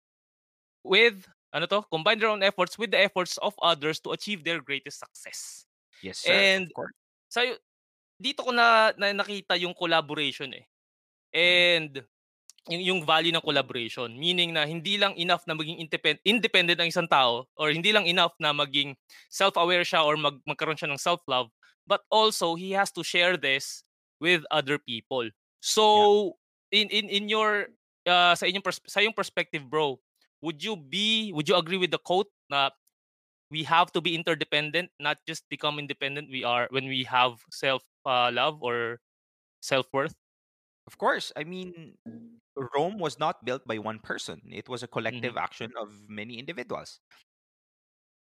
[0.86, 1.86] with ano to?
[1.88, 5.70] Combine their own efforts with the efforts of others to achieve their greatest success.
[6.02, 6.34] Yes, sir.
[6.34, 6.96] And of course.
[7.30, 7.54] Sa'yo,
[8.18, 10.66] dito ko na, na nakita yung collaboration eh.
[11.34, 12.02] And
[12.70, 14.10] yung, yung value ng collaboration.
[14.18, 18.10] Meaning na hindi lang enough na maging independent, independent ang isang tao or hindi lang
[18.10, 18.98] enough na maging
[19.30, 21.54] self-aware siya or mag, magkaroon siya ng self-love
[21.88, 23.84] but also he has to share this
[24.20, 25.28] with other people.
[25.60, 26.36] So
[26.72, 27.72] in in in your
[28.08, 30.00] uh, sa inyong pers- sa iyong perspective bro,
[30.44, 32.70] would you be would you agree with the quote na
[33.52, 37.84] we have to be interdependent, not just become independent we are when we have self
[38.06, 39.00] uh, love or
[39.62, 40.16] self-worth?
[40.88, 41.32] Of course.
[41.36, 41.98] I mean,
[42.76, 44.42] Rome was not built by one person.
[44.52, 47.00] It was a collective action of many individuals.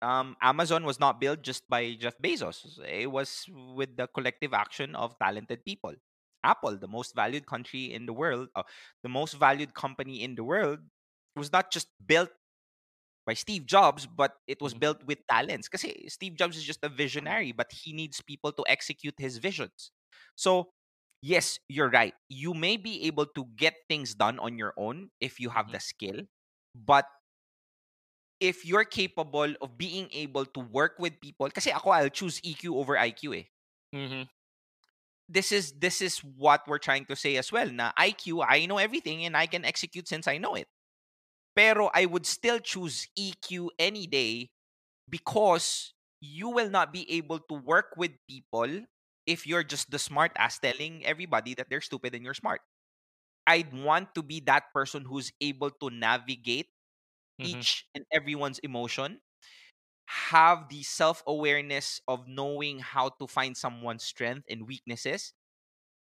[0.02, 2.80] Um, Amazon was not built just by Jeff Bezos.
[2.88, 3.46] It was
[3.76, 5.94] with the collective action of talented people.
[6.44, 8.64] Apple, the most valued country in the world, uh,
[9.04, 10.80] the most valued company in the world,
[11.36, 12.30] was not just built
[13.26, 14.76] by Steve Jobs, but it was Mhm.
[14.76, 15.70] built with talents.
[15.70, 19.92] Because Steve Jobs is just a visionary, but he needs people to execute his visions.
[20.36, 20.72] So,
[21.22, 22.14] yes, you're right.
[22.30, 25.74] You may be able to get things done on your own if you have Mhm.
[25.74, 26.22] the skill,
[26.76, 27.06] but
[28.40, 32.76] if you're capable of being able to work with people, because ako I'll choose EQ
[32.78, 33.44] over IQ eh.
[33.94, 34.30] Mhm.
[35.30, 37.70] This is this is what we're trying to say as well.
[37.70, 40.68] Na IQ, I know everything and I can execute since I know it.
[41.56, 44.52] Pero I would still choose EQ any day
[45.10, 48.86] because you will not be able to work with people
[49.28, 52.62] if you're just the smart ass telling everybody that they're stupid and you're smart.
[53.48, 56.70] I'd want to be that person who's able to navigate
[57.40, 57.64] Mhm.
[57.64, 59.22] each and everyone's emotion,
[60.08, 65.34] have the self awareness of knowing how to find someone's strength and weaknesses,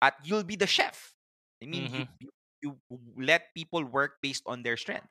[0.02, 1.14] at you'll be the chef.
[1.62, 2.30] I mean, you, you,
[2.64, 2.80] you
[3.16, 5.08] let people work based on their strength.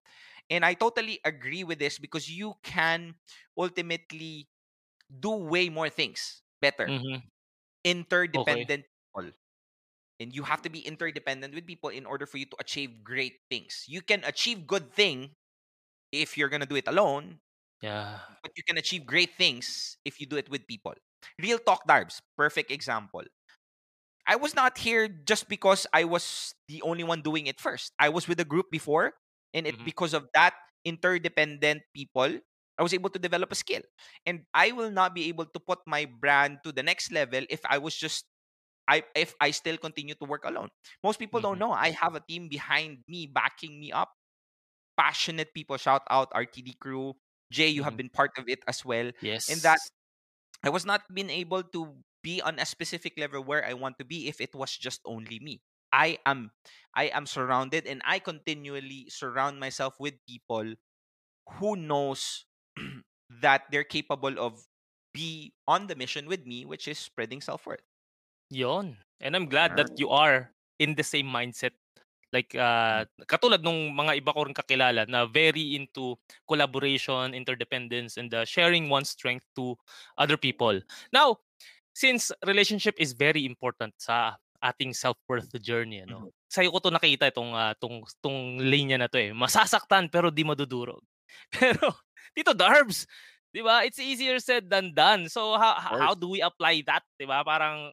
[0.50, 3.16] And I totally agree with this because you can
[3.58, 4.50] ultimately
[5.10, 6.96] do way more things better.
[6.96, 7.24] Mhm.
[7.86, 9.32] Interdependent people.
[10.20, 13.42] And you have to be interdependent with people in order for you to achieve great
[13.50, 13.86] things.
[13.88, 15.36] You can achieve good thing
[16.12, 17.42] if you're gonna do it alone,
[17.82, 18.20] Yeah.
[18.42, 20.94] but you can achieve great things if you do it with people.
[21.40, 23.24] Real talk darbs, perfect example.
[24.28, 27.94] I was not here just because I was the only one doing it first.
[28.00, 29.14] I was with a group before,
[29.54, 29.86] and it Mhm.
[29.86, 30.54] because of that
[30.86, 32.40] interdependent people,
[32.78, 33.82] I was able to develop a skill.
[34.26, 37.62] And I will not be able to put my brand to the next level if
[37.66, 38.26] I was just
[38.88, 40.70] I if I still continue to work alone.
[41.04, 41.64] Most people don't Mhm.
[41.64, 44.12] know I have a team behind me backing me up.
[44.98, 47.16] Passionate people shout out RTD crew.
[47.52, 48.00] Jay, you have Mhm.
[48.00, 49.12] been part of it as well.
[49.22, 49.48] Yes.
[49.48, 49.82] And that
[50.64, 54.06] I was not been able to be on a specific level where I want to
[54.06, 55.62] be if it was just only me.
[55.94, 56.50] I am
[56.96, 60.74] I am surrounded and I continually surround myself with people
[61.60, 62.46] who knows
[63.44, 64.66] that they're capable of
[65.14, 67.86] be on the mission with me, which is spreading self-worth.
[68.50, 68.98] Yon.
[69.22, 71.72] And I'm glad that you are in the same mindset.
[72.34, 76.18] Like, uh, katulad nung mga iba ko rin kakilala na very into
[76.50, 79.78] collaboration, interdependence, and uh, sharing one's strength to
[80.18, 80.82] other people.
[81.14, 81.46] Now,
[81.94, 86.32] since relationship is very important sa ating self-worth journey, ano?
[86.48, 89.36] Sa'yo ko to nakita itong, uh, tong, tong linya na to eh.
[89.36, 91.04] Masasaktan pero di madudurog.
[91.54, 91.90] Pero,
[92.38, 93.10] Tito Darbs,
[93.50, 93.82] di ba?
[93.84, 95.28] It's easier said than done.
[95.34, 97.02] So, how, how do we apply that?
[97.18, 97.42] Di ba?
[97.42, 97.90] Parang,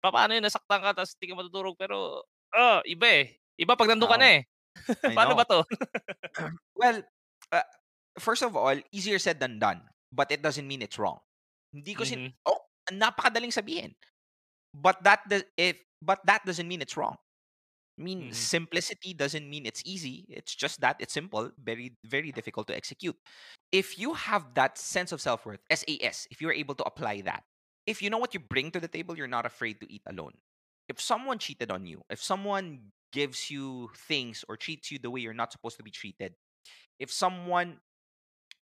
[0.00, 2.22] pa- paano yun, nasaktan ka tapos di ka matutulog pero
[2.54, 3.36] oh, iba eh.
[3.58, 4.42] Iba pag nandun ka na eh.
[5.18, 5.60] Paano ba to?
[6.78, 7.02] Well,
[7.50, 7.66] uh,
[8.18, 9.82] first of all, easier said than done,
[10.14, 11.18] but it doesn't mean it's wrong.
[11.74, 12.32] Hindi ko sin Mhm.
[12.48, 13.94] oh, napakadaling sabihin.
[14.74, 17.16] But that does if but that doesn't mean it's wrong.
[17.98, 18.32] I mean, Mhm.
[18.32, 20.26] simplicity doesn't mean it's easy.
[20.28, 23.16] It's just that it's simple, very very difficult to execute.
[23.72, 27.44] If you have that sense of self-worth, SAS, if you're able to apply that,
[27.86, 30.32] if you know what you bring to the table, you're not afraid to eat alone.
[30.88, 35.20] If someone cheated on you, if someone gives you things or treats you the way
[35.20, 36.34] you're not supposed to be treated,
[36.98, 37.80] if someone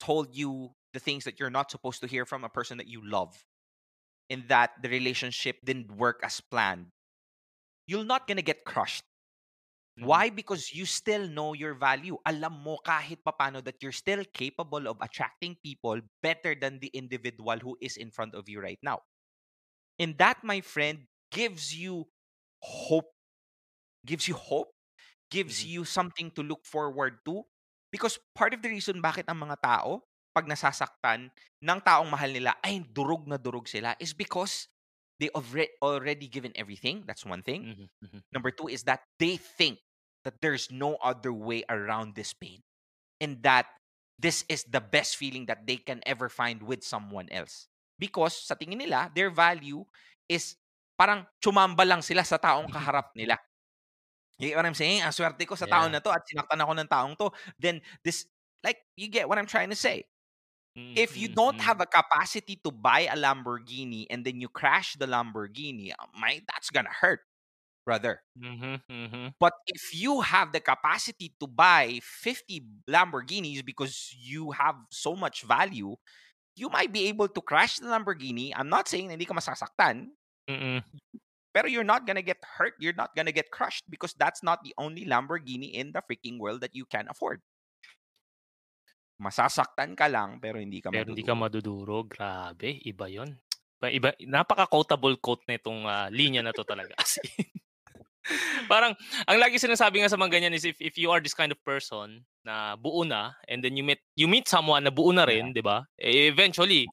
[0.01, 3.03] told you the things that you're not supposed to hear from a person that you
[3.05, 3.45] love,
[4.31, 6.93] and that the relationship didn't work as planned,
[7.87, 9.05] you're not gonna get crushed.
[9.97, 10.09] Mhm.
[10.09, 10.31] Why?
[10.31, 12.19] Because you still know your value.
[12.27, 17.59] Alam mo kahit papano that you're still capable of attracting people better than the individual
[17.59, 19.03] who is in front of you right now.
[19.99, 22.09] And that, my friend, gives you
[22.63, 23.11] hope.
[24.07, 24.73] Gives you hope.
[25.31, 25.67] Gives Mhm.
[25.67, 27.45] you something to look forward to.
[27.93, 30.08] Because part of the reason bakit ang mga tao,
[30.39, 34.71] pag nasasaktan ng taong mahal nila, ay durog na durog sila, is because
[35.19, 37.03] they already already given everything.
[37.11, 37.67] That's one thing.
[37.75, 38.21] Mhm, mhm.
[38.31, 39.83] Number two is that they think
[40.23, 42.63] that there's no other way around this pain
[43.21, 43.67] and that
[44.19, 47.67] this is the best feeling that they can ever find with someone else.
[47.99, 49.83] Because sa tingin nila, their value
[50.31, 50.55] is
[50.99, 53.39] parang chumamba lang sila sa taong kaharap nila.
[54.39, 55.03] You get what I'm saying?
[55.03, 55.99] Ang swerte ko sa taon Yeah.
[55.99, 57.29] na to at sinaktan ako ng taong to.
[57.59, 58.27] Then this,
[58.63, 60.07] like, you get what I'm trying to say.
[60.79, 61.61] Mm, If you don't mm.
[61.61, 66.43] have a capacity to buy a Lamborghini and then you crash the Lamborghini, uh, my,
[66.47, 67.21] that's gonna hurt,
[67.85, 68.23] brother.
[68.39, 69.35] Mhm, mhm.
[69.41, 75.43] But if you have the capacity to buy 50 Lamborghinis because you have so much
[75.43, 75.97] value,
[76.57, 78.53] you might be able to crash the Lamborghini.
[78.57, 80.11] I'm not saying hindi ka masasaktan,
[80.49, 80.83] Mm-mm.
[81.55, 82.75] pero you're not gonna get hurt.
[82.79, 86.61] You're not gonna get crushed because that's not the only Lamborghini in the freaking world
[86.63, 87.41] that you can afford.
[89.19, 91.39] Masasaktan ka lang pero hindi ka Pero hindi ka madudurog.
[91.39, 92.07] madudurog.
[92.09, 93.31] Grabe, iba 'yon.
[93.79, 96.95] Iba, napaka-quotable quote na itong ah, linya na to talaga.
[97.03, 97.47] As in,
[98.69, 98.93] parang
[99.25, 101.61] ang lagi sinasabi nga sa mga ganyan is if if you are this kind of
[101.65, 105.55] person na buo na and then you meet you meet someone na buo na rin,
[105.55, 105.87] 'di ba?
[105.99, 106.87] Eh, eventually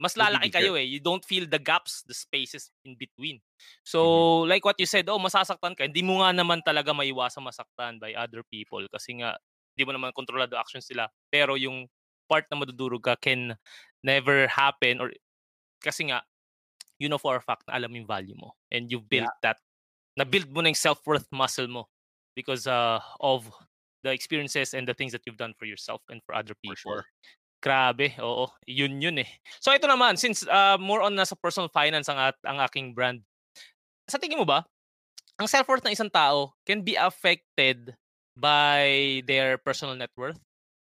[0.00, 0.86] mas lalaki kayo eh.
[0.88, 3.44] You don't feel the gaps, the spaces in between.
[3.84, 4.48] So, Mm-hmm.
[4.48, 5.84] like what you said, oh, masasaktan ka.
[5.84, 9.36] Hindi mo nga naman talaga maiwasan masaktan by other people kasi nga
[9.74, 11.08] hindi mo naman kontrolado actions nila.
[11.30, 11.86] Pero yung
[12.30, 13.58] part na madudurog ka can
[14.06, 15.10] never happen or
[15.82, 16.22] kasi nga
[17.00, 19.58] you know for a fact na alam yung value mo and you built that
[20.14, 21.90] na-build mo na yung self-worth muscle mo
[22.36, 23.50] because uh, of
[24.02, 27.02] the experiences and the things that you've done for yourself and for other people.
[27.02, 27.04] sure.
[27.60, 28.48] Grabe, oo.
[28.64, 29.28] Yun yun eh.
[29.60, 33.20] So ito naman, since uh, more on nasa personal finance ang, at, ang aking brand,
[34.08, 34.64] sa tingin mo ba,
[35.36, 37.92] ang self-worth ng isang tao can be affected
[38.40, 40.40] by their personal net worth?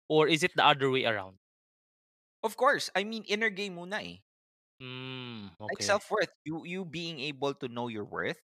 [0.08, 1.38] Or is it the other way around?
[2.42, 4.18] Of course, I mean inner game muna eh.
[4.82, 8.40] Mm, Like self-worth, you you being able to know your worth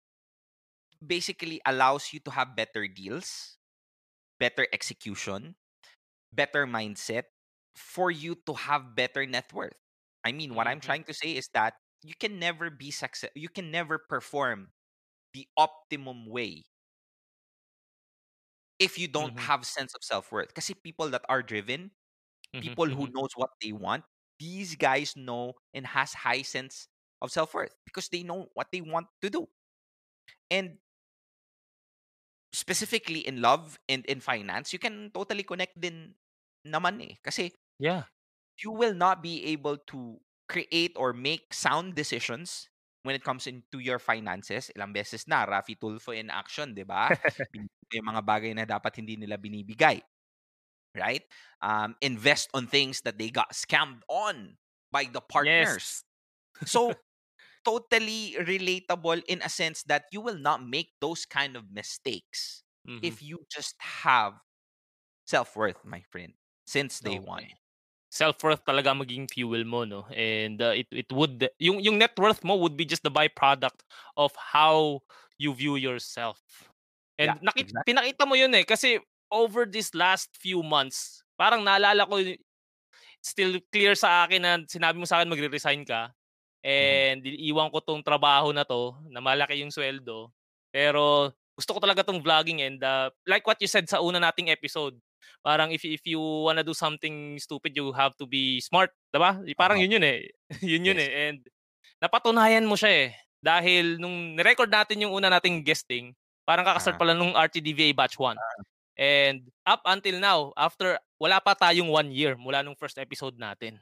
[1.05, 3.57] basically allows you to have better deals,
[4.39, 5.55] better execution,
[6.33, 7.25] better mindset
[7.75, 9.77] for you to have better net worth.
[10.25, 10.81] I mean, what I'm Mhm.
[10.81, 14.69] trying to say is that you can never be success you can never perform
[15.33, 16.63] the optimum way
[18.79, 19.49] if you don't Mhm.
[19.49, 20.53] have sense of self-worth.
[20.53, 21.91] Kasi people that are driven,
[22.53, 23.13] Mhm, people who mhm.
[23.13, 24.05] knows what they want,
[24.39, 26.87] these guys know and has high sense
[27.21, 29.47] of self-worth because they know what they want to do.
[30.51, 30.79] And
[32.53, 36.15] specifically in love and in finance, you can totally connect din
[36.65, 37.15] naman eh.
[37.21, 38.05] Kasi Yeah.
[38.61, 42.69] you will not be able to create or make sound decisions
[43.03, 44.71] when it comes into your finances.
[44.75, 47.09] Ilang beses na, Raffy Tulfo in action, di ba?
[47.93, 50.01] Yung mga bagay na dapat hindi nila binibigay.
[50.97, 51.23] Right?
[51.61, 54.57] Um, invest on things that they got scammed on
[54.91, 55.85] by the partners.
[55.85, 56.03] Yes.
[56.65, 56.99] So,
[57.65, 63.19] totally relatable in a sense that you will not make those kind of mistakes Mhm.
[63.19, 64.39] if you just have
[65.27, 66.33] self-worth, my friend,
[66.67, 67.53] since day one.
[68.19, 68.27] Okay.
[68.27, 70.03] Self-worth talaga maging fuel mo, no?
[70.11, 73.79] And uh, it, it would, yung, yung net worth mo would be just the byproduct
[74.19, 74.99] of how
[75.39, 76.43] you view yourself.
[77.15, 77.87] And Yeah, nakit, exactly.
[77.87, 78.67] pinakita mo yun eh.
[78.67, 78.99] Kasi
[79.31, 82.19] over this last few months, parang naalala ko,
[83.23, 86.11] still clear sa akin na sinabi mo sa akin magre-resign ka.
[86.59, 90.35] And iiwan ko tong trabaho na to, na malaki yung sweldo.
[90.75, 94.51] Pero gusto ko talaga tong vlogging and uh, like what you said sa una nating
[94.51, 94.99] episode,
[95.41, 99.39] parang if if you wanna do something stupid, you have to be smart, 'di ba?
[99.55, 99.83] Parang Oo.
[99.83, 100.19] yun yun eh.
[100.65, 101.05] yun yun Yes.
[101.05, 101.11] eh.
[101.29, 101.39] And
[101.99, 103.09] napatunayan mo siya eh.
[103.39, 106.11] Dahil nung nirecord natin yung una nating guesting,
[106.43, 106.99] parang kakastart Ah.
[106.99, 108.35] pa lang nung RTDVA batch 1.
[108.99, 113.79] And up until now, after wala pa tayong one year mula nung first episode natin.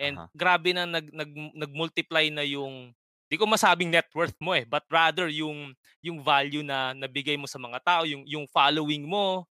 [0.00, 0.28] And Aha.
[0.32, 2.96] grabe na nag, nag, nag-multiply na yung
[3.28, 5.72] di ko masabing net worth mo eh, but rather yung
[6.04, 9.44] yung value na nabigay mo sa mga tao, yung yung following mo.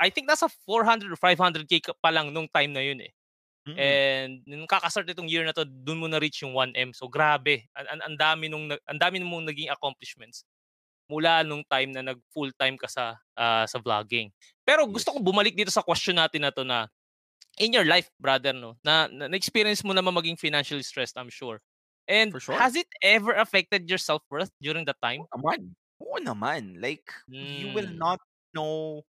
[0.00, 3.12] I think nasa 400 or 500k ka pa lang nung time na yun eh.
[3.66, 4.00] Mm-mm.
[4.18, 6.92] And nung kakastart itong year na to, doon mo na reach yung 1M.
[6.96, 10.44] So grabe, ang, ang dami nung ang dami mong naging accomplishments
[11.10, 14.30] mula nung time na nag full time ka sa ah, sa vlogging.
[14.66, 15.16] Pero gusto Yes.
[15.16, 16.88] ko bumalik dito sa question natin na to na
[17.58, 21.60] in your life, brother, no, na, na experience mo naman maging financially stressed, I'm sure.
[22.08, 22.54] And For sure.
[22.58, 25.24] has it ever affected your self-worth during that time?
[25.24, 25.60] Oo naman.
[26.02, 26.62] Oo naman.
[26.80, 27.98] Like, you will Mm.
[27.98, 28.20] not
[28.54, 29.02] know...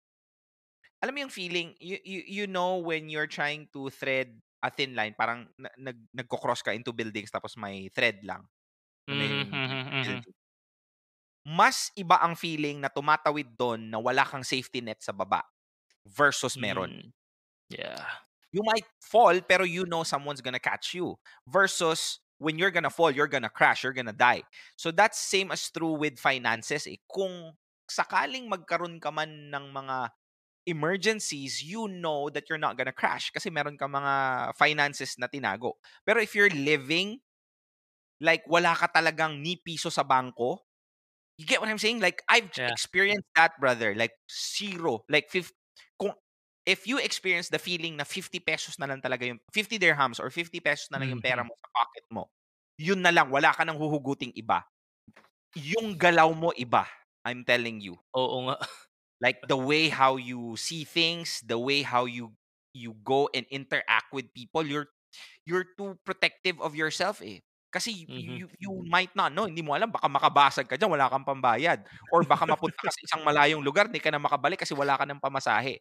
[1.06, 4.98] Alam mo yung feeling, you, you, you know when you're trying to thread a thin
[4.98, 8.42] line, parang na, nag, nagko-cross ka into buildings tapos may thread lang.
[9.10, 10.22] Ano Mhm, mhm, mhm.
[10.22, 10.34] building.
[11.46, 15.46] Mas iba ang feeling na tumatawid doon na wala kang safety net sa baba
[16.06, 16.90] versus meron.
[16.90, 17.12] Mm.
[17.70, 18.06] Yeah.
[18.52, 23.10] You might fall pero you know someone's gonna catch you versus when you're gonna fall,
[23.10, 24.42] you're gonna crash, you're gonna die.
[24.76, 26.86] So that's same as true with finances.
[26.86, 26.98] Eh.
[27.08, 27.54] Kung
[27.86, 30.10] sakaling magkaroon ka man ng mga
[30.66, 35.78] emergencies, you know that you're not gonna crash kasi meron ka mga finances na tinago.
[36.06, 37.20] Pero if you're living
[38.20, 40.60] like wala ka talagang ni piso sa bangko,
[41.38, 42.00] you get what I'm saying?
[42.00, 42.70] Like I've Yeah.
[42.70, 43.94] experienced that, brother.
[43.96, 45.54] Like zero, like 50,
[46.00, 46.14] kung
[46.66, 50.30] if you experience the feeling na 50 pesos na lang talaga yung 50 dirhams or
[50.32, 51.48] 50 pesos na lang yung pera Mhm.
[51.48, 52.30] mo sa pocket mo,
[52.80, 54.64] yun na lang, wala ka nang huhuguting iba.
[55.56, 56.86] Yung galaw mo iba,
[57.26, 57.98] I'm telling you.
[58.14, 58.56] Oo nga.
[59.20, 62.36] Like the way how you see things, the way how you
[62.76, 64.92] you go and interact with people, you're
[65.48, 67.40] you're too protective of yourself eh.
[67.72, 68.40] Kasi Mhm.
[68.40, 71.84] you, you might not know, hindi mo alam, baka makabasag ka dyan, wala kang pambayad.
[72.08, 75.04] Or baka mapunta ka sa isang malayong lugar, hindi ka na makabalik kasi wala ka
[75.04, 75.80] ng pamasahe.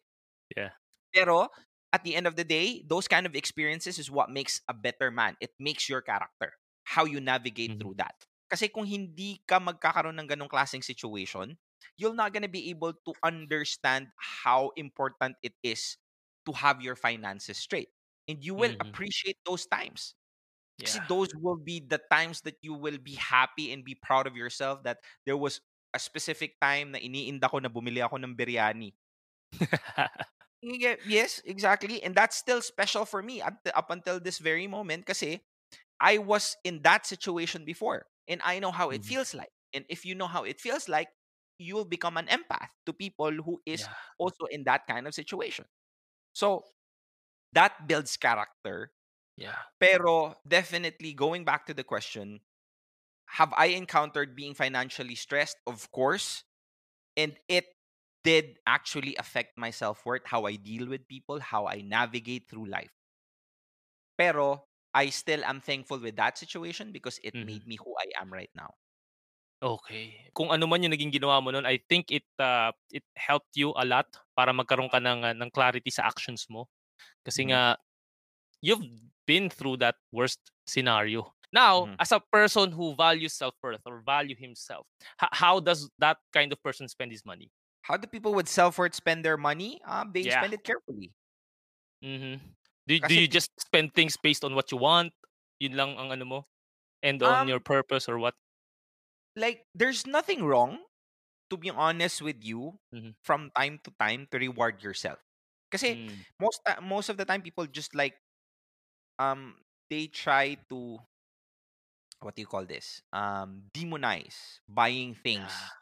[0.56, 0.72] Yeah.
[1.14, 1.50] Pero,
[1.94, 5.12] at the end of the day, those kind of experiences is what makes a better
[5.12, 5.36] man.
[5.40, 6.54] It makes your character.
[6.86, 7.82] How you navigate Mhm.
[7.82, 8.16] through that.
[8.50, 11.58] Kasi kung hindi ka magkakaroon ng ganong klaseng situation,
[11.98, 15.98] you're not gonna be able to understand how important it is
[16.46, 17.90] to have your finances straight.
[18.28, 18.82] And you will Mhm.
[18.82, 20.16] appreciate those times.
[20.78, 21.06] Yeah.
[21.08, 24.84] those will be the times that you will be happy and be proud of yourself
[24.84, 25.62] that there was
[25.94, 28.94] a specific time na iniinda ko na bumili ako ng biryani.
[30.62, 32.02] Yes, exactly.
[32.04, 35.42] And that's still special for me up until this very moment kasi
[36.02, 39.16] I was in that situation before and I know how it Mhm.
[39.16, 39.52] feels like.
[39.74, 41.10] And if you know how it feels like,
[41.58, 43.94] you will become an empath to people who is Yeah.
[44.20, 45.66] also in that kind of situation.
[46.34, 46.66] So
[47.54, 48.94] that builds character.
[49.38, 49.64] Yeah.
[49.80, 52.42] Pero definitely going back to the question,
[53.38, 55.58] have I encountered being financially stressed?
[55.68, 56.44] Of course.
[57.18, 57.66] And it
[58.24, 62.92] did actually affect my self-worth, how I deal with people, how I navigate through life.
[64.18, 67.60] Pero I still am thankful with that situation because it Mhm.
[67.60, 68.76] made me who I am right now.
[69.64, 70.36] Okay.
[70.36, 73.72] Kung ano man yung naging ginawa mo nun, I think it uh, it helped you
[73.80, 76.68] a lot para magkaroon ka ng, uh, ng clarity sa actions mo.
[77.24, 77.56] Kasi Mhm.
[77.56, 77.78] nga,
[78.62, 78.84] you've
[79.28, 81.34] been through that worst scenario.
[81.54, 82.00] Now, Mhm.
[82.00, 84.88] as a person who values self-worth or value himself,
[85.22, 87.52] h- how does that kind of person spend his money?
[87.84, 89.82] How do people with self-worth spend their money?
[89.86, 90.30] Um, they Yeah.
[90.30, 91.14] spend it carefully.
[92.04, 92.40] Mhm.
[92.88, 95.14] Do, do Kasi- you just spend things based on what you want?
[95.60, 96.40] Yun lang ang ano mo?
[97.04, 98.36] And on Um, your purpose or what?
[99.36, 100.80] Like, there's nothing wrong,
[101.50, 103.14] to be honest with you, Mhm.
[103.24, 105.20] from time to time to reward yourself.
[105.72, 106.26] Kasi Mm.
[106.40, 108.16] most ti- most of the time people just like
[109.20, 109.56] um
[109.90, 111.00] they try to
[112.22, 115.76] what do you call this um demonize buying things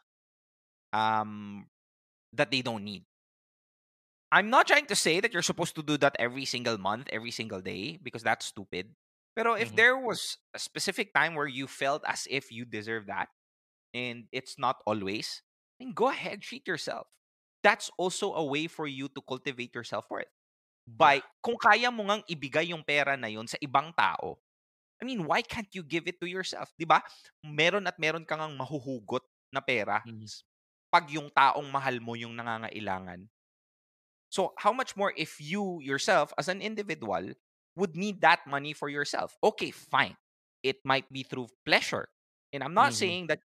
[0.92, 1.66] um
[2.32, 3.04] that they don't need
[4.32, 7.30] i'm not trying to say that you're supposed to do that every single month every
[7.30, 8.90] single day because that's stupid
[9.36, 9.76] pero if Mhm.
[9.76, 13.28] there was a specific time where you felt as if you deserve that
[13.94, 15.42] and it's not always
[15.80, 17.08] then go ahead treat yourself
[17.62, 20.28] that's also a way for you to cultivate your self-worth
[20.86, 24.36] by kung kaya mo ngang ibigay yung pera na yun sa ibang tao,
[25.00, 26.72] I mean, why can't you give it to yourself?
[26.78, 27.02] 'Di ba?
[27.44, 30.28] Meron at meron kang ngang mahuhugot na pera Mhm.
[30.28, 30.44] s-
[30.92, 33.28] pag yung taong mahal mo yung nangangailangan.
[34.30, 37.34] So, how much more if you yourself as an individual
[37.76, 39.36] would need that money for yourself?
[39.42, 40.16] Okay, fine.
[40.62, 42.08] It might be through pleasure.
[42.52, 42.94] And I'm not Mhm.
[42.94, 43.40] saying that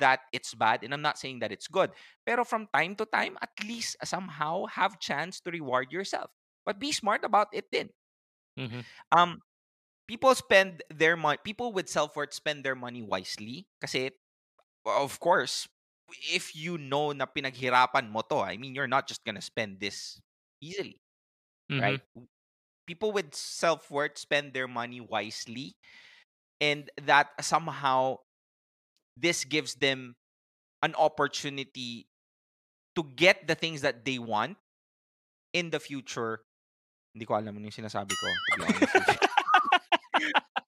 [0.00, 1.92] that it's bad and I'm not saying that it's good.
[2.26, 6.30] Pero from time to time, at least somehow have chance to reward yourself.
[6.66, 7.90] But be smart about it din.
[8.56, 8.86] Mhm.
[9.12, 9.42] Um,
[10.08, 13.66] people spend their money, people with self-worth spend their money wisely.
[13.80, 14.10] Kasi,
[14.86, 15.68] of course,
[16.32, 20.20] if you know na pinaghirapan mo to, I mean, you're not just gonna spend this
[20.60, 21.00] easily,
[21.68, 21.80] Mhm.
[21.80, 22.02] right?
[22.86, 25.76] People with self-worth spend their money wisely.
[26.60, 28.18] And that somehow,
[29.20, 30.16] this gives them
[30.82, 32.08] an opportunity
[32.96, 34.56] to get the things that they want
[35.52, 36.42] in the future.
[37.14, 38.28] Hindi ko alam ano yung sinasabi ko.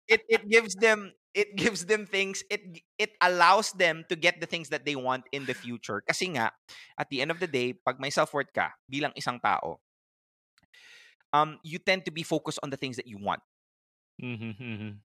[0.08, 2.60] It it gives them it gives them things it
[2.98, 6.52] it allows them to get the things that they want in the future kasi nga
[6.98, 9.80] at the end of the day pag may self-worth ka bilang isang tao
[11.32, 13.40] um you tend to be focused on the things that you want
[14.20, 14.56] Mhm.
[14.58, 15.00] Mhm.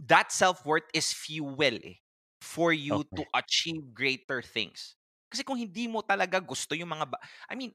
[0.00, 1.98] that self-worth is fuel eh,
[2.40, 3.28] for you to Okay.
[3.34, 4.96] achieve greater things.
[5.30, 7.74] Kasi kung hindi mo talaga gusto yung mga ba- I mean,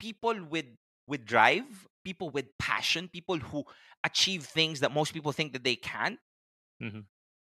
[0.00, 0.66] people with
[1.08, 3.64] with drive, people with passion, people who
[4.04, 6.20] achieve things that most people think that they can't,
[6.80, 7.08] Mhm.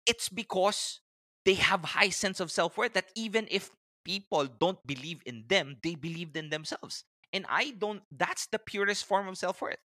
[0.06, 1.02] it's because
[1.46, 3.72] they have high sense of self-worth that even if
[4.06, 7.04] people don't believe in them, they believed in themselves.
[7.34, 9.80] And I don't that's the purest form of self-worth.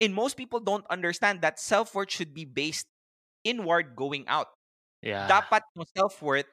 [0.00, 2.86] And most people don't understand that self-worth should be based
[3.44, 4.48] inward going out.
[5.04, 5.44] Yeah.
[5.44, 6.50] Dapat yung self-worth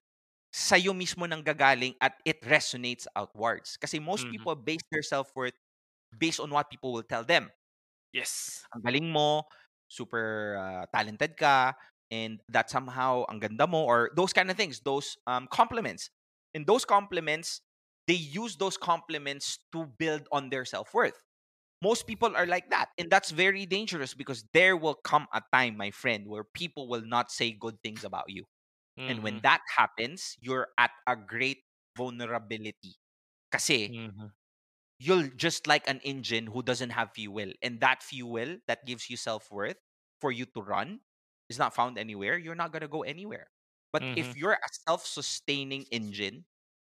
[0.51, 3.77] sa'yo mismo nang gagaling at it resonates outwards.
[3.79, 4.31] Kasi most Mhm.
[4.31, 5.55] people base their self-worth
[6.17, 7.51] based on what people will tell them.
[8.13, 8.67] Yes.
[8.75, 9.43] Ang galing mo,
[9.87, 11.75] super uh, talented ka,
[12.11, 16.09] and that somehow ang ganda mo, or those kind of things, those um, compliments.
[16.53, 17.61] And those compliments,
[18.07, 21.15] they use those compliments to build on their self-worth.
[21.81, 22.89] Most people are like that.
[22.97, 27.01] And that's very dangerous because there will come a time, my friend, where people will
[27.01, 28.45] not say good things about you.
[29.07, 29.43] And when Mhm.
[29.43, 31.59] that happens, you're at a great
[31.97, 32.95] vulnerability.
[33.51, 34.31] Kasi Mhm.
[34.99, 37.51] you'll just like an engine who doesn't have fuel.
[37.61, 39.77] And that fuel that gives you self-worth
[40.19, 41.01] for you to run
[41.49, 42.37] is not found anywhere.
[42.37, 43.47] You're not gonna go anywhere.
[43.91, 44.35] But if Mhm.
[44.35, 46.45] you're a self-sustaining engine,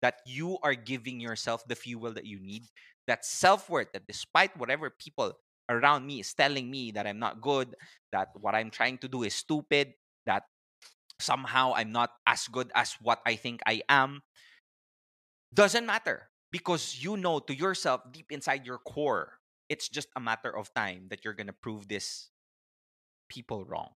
[0.02, 2.64] that you are giving yourself the fuel that you need,
[3.08, 5.34] that self-worth, that despite whatever people
[5.70, 7.76] around me is telling me that I'm not good,
[8.12, 9.94] that what I'm trying to do is stupid,
[10.26, 10.44] that
[11.20, 14.22] somehow I'm not as good as what I think I am,
[15.54, 19.40] doesn't matter because you know to yourself deep inside your core,
[19.70, 22.30] it's just a matter of time that you're gonna prove this
[23.30, 23.92] people wrong.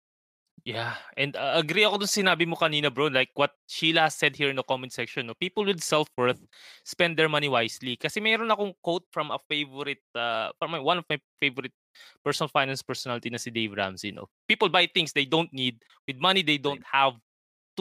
[0.69, 3.09] Yeah, and uh, agree ako dun sinabi mo kanina, bro.
[3.09, 5.33] Like what Sheila said here in the comment section, no?
[5.33, 6.45] people with self-worth
[6.85, 7.97] spend their money wisely.
[7.97, 11.73] Kasi mayroon akong quote from a favorite, uh, from my, one of my favorite
[12.21, 14.29] personal finance personality na si Dave Ramsey, no?
[14.45, 17.17] People buy things they don't need with money they don't have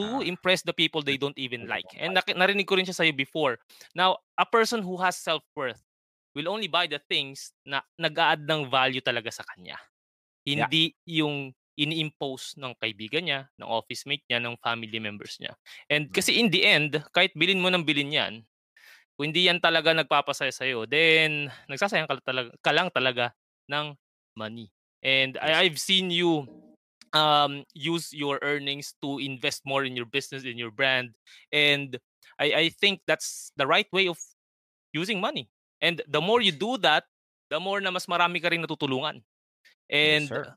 [0.00, 0.24] to Ah.
[0.24, 1.92] impress the people they don't even like.
[2.00, 3.60] And narinig ko rin siya sa'yo before.
[3.92, 5.84] Now, a person who has self-worth
[6.32, 9.76] will only buy the things na nag-add ng value talaga sa kanya.
[10.48, 10.72] Yeah.
[10.72, 15.54] Hindi yung ini-impose ng kaibigan niya, ng office mate niya, ng family members niya.
[15.86, 16.14] And Mm.
[16.14, 18.34] kasi in the end, kahit bilin mo ng bilin yan,
[19.14, 23.30] kung hindi yan talaga nagpapasaya sa'yo, then nagsasayang ka, talaga, ka lang talaga
[23.70, 23.94] ng
[24.34, 24.74] money.
[25.02, 25.42] And Yes.
[25.42, 26.50] I, I've seen you
[27.14, 31.14] um, use your earnings to invest more in your business, in your brand.
[31.54, 31.98] And
[32.38, 34.18] I, I think that's the right way of
[34.92, 35.50] using money.
[35.82, 37.06] And the more you do that,
[37.50, 39.22] the more na mas marami ka rin natutulungan.
[39.90, 40.42] And, sir.
[40.46, 40.54] uh,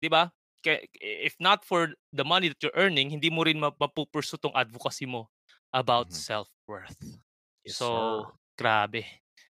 [0.00, 0.32] di ba?
[0.66, 5.06] If not for the money that you're earning, hindi mo rin ma- mapupursu tong advocacy
[5.06, 5.28] mo
[5.72, 6.14] about Mhm.
[6.14, 7.18] self-worth.
[7.64, 8.32] Yes, so, sir.
[8.58, 9.04] grabe.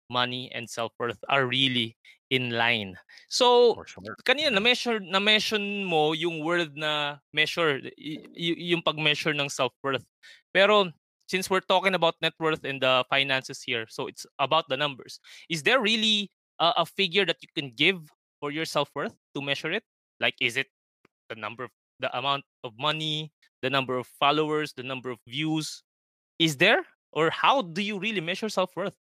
[0.09, 1.97] Money and self-worth are really
[2.31, 2.99] in line.
[3.29, 4.17] So, sure.
[4.25, 8.23] kanina na measure na mention mo yung word na measure y-
[8.75, 10.07] yung pag-measure ng self-worth.
[10.55, 10.91] Pero
[11.27, 15.19] since we're talking about net worth and the finances here, so it's about the numbers.
[15.51, 19.73] Is there really a, a figure that you can give for your self-worth to measure
[19.73, 19.85] it?
[20.21, 20.69] Like is it
[21.29, 21.71] the number of
[22.01, 25.83] the amount of money, the number of followers, the number of views?
[26.39, 28.97] Is there or how do you really measure self-worth?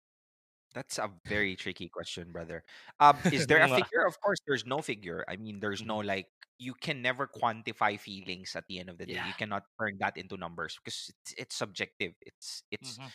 [0.74, 2.63] That's a very tricky question, brother.
[2.99, 4.05] Um, is there a figure?
[4.07, 5.26] Of course, there's no figure.
[5.28, 6.05] I mean, there's no Mhm.
[6.05, 6.28] like
[6.59, 9.17] you can never quantify feelings at the end of the day.
[9.17, 9.26] Yeah.
[9.26, 12.13] You cannot turn that into numbers because it's, it's subjective.
[12.22, 13.11] It's it's Mhm.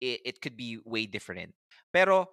[0.00, 1.54] it, it could be way different.
[1.92, 2.28] Pero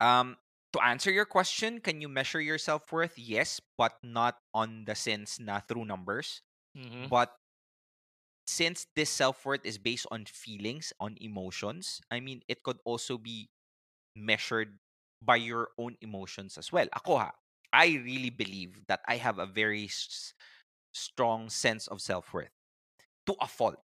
[0.00, 0.36] um
[0.72, 3.18] to answer your question, can you measure your self-worth?
[3.18, 6.42] Yes, but not on the sense na through numbers.
[6.74, 7.10] Mhm.
[7.10, 7.36] But
[8.46, 13.50] since this self-worth is based on feelings, on emotions, I mean, it could also be
[14.16, 14.78] measured
[15.22, 16.88] by your own emotions as well.
[16.94, 17.32] Ako ha,
[17.72, 20.34] I really believe that I have a very s-
[20.92, 22.52] strong sense of self-worth
[23.26, 23.82] to a fault,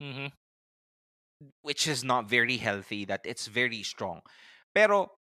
[0.00, 0.32] Mhm.
[1.62, 4.22] which is not very healthy, that it's very strong.
[4.74, 5.18] Pero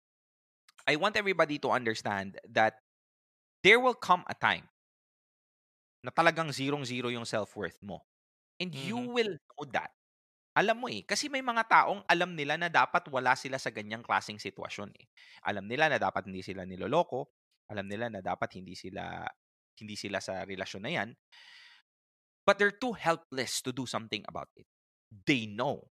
[0.87, 2.81] I want everybody to understand that
[3.63, 4.69] there will come a time
[6.05, 8.05] na talagang zerong-zero yung self-worth mo.
[8.61, 9.09] And you Mhm.
[9.13, 9.91] will know that.
[10.57, 11.03] Alam mo eh.
[11.07, 15.07] Kasi may mga taong alam nila na dapat wala sila sa ganyang klaseng sitwasyon eh.
[15.47, 17.31] Alam nila na dapat hindi sila niloloko.
[17.71, 19.25] Alam nila na dapat hindi sila
[19.79, 21.09] hindi sila sa relasyon na yan.
[22.45, 24.67] But they're too helpless to do something about it.
[25.25, 25.89] They know.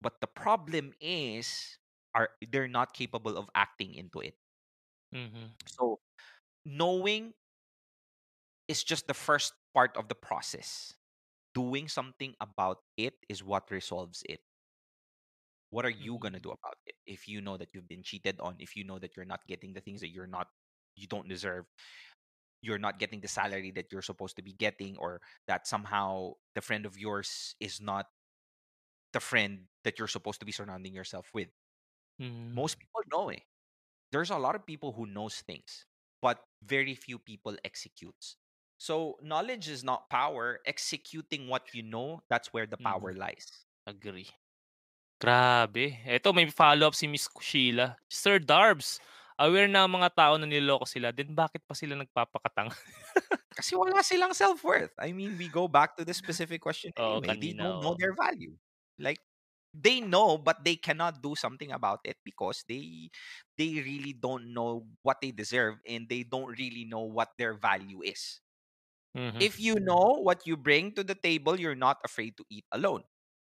[0.00, 1.78] But the problem is
[2.14, 4.34] are they're not capable of acting into it.
[5.12, 5.54] Mhm.
[5.66, 6.00] So
[6.64, 7.34] knowing
[8.68, 10.94] is just the first part of the process.
[11.54, 14.40] Doing something about it is what resolves it.
[15.70, 18.56] What are you gonna do about it if you know that you've been cheated on?
[18.58, 20.48] If you know that you're not getting the things that you're not,
[20.96, 21.66] you don't deserve,
[22.62, 26.62] you're not getting the salary that you're supposed to be getting, or that somehow the
[26.62, 28.06] friend of yours is not
[29.12, 31.48] the friend that you're supposed to be surrounding yourself with.
[32.20, 32.54] Mhm.
[32.54, 33.42] Most people know it.
[34.12, 35.86] There's a lot of people who knows things,
[36.22, 38.36] but very few people executes.
[38.78, 40.60] So knowledge is not power.
[40.66, 43.66] Executing what you know, that's where the power lies.
[43.86, 44.28] Agree.
[45.20, 46.00] Grabe.
[46.08, 47.96] Eto, may follow-up si Miss Sheila.
[48.08, 48.96] Sir Darbs,
[49.36, 52.72] aware na ang mga tao na niloloko sila, then bakit pa sila nagpapakatanga?
[53.56, 54.94] Kasi wala silang self-worth.
[54.98, 57.36] I mean, we go back to the specific question anyway.
[57.36, 58.56] They kanina, don't know their value.
[58.98, 59.20] Like
[59.74, 63.10] they know but they cannot do something about it because they
[63.58, 68.02] they really don't know what they deserve and they don't really know what their value
[68.02, 68.40] is.
[69.14, 69.46] Mhm.
[69.46, 73.04] If you know what you bring to the table, you're not afraid to eat alone.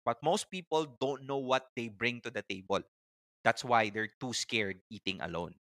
[0.05, 2.83] But most people don't know what they bring to the table.
[3.45, 5.57] That's why they're too scared eating alone.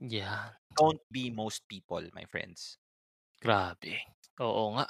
[0.00, 2.76] yeah Don't be most people, my friends.
[3.42, 3.92] Grabe.
[4.40, 4.88] Oo nga.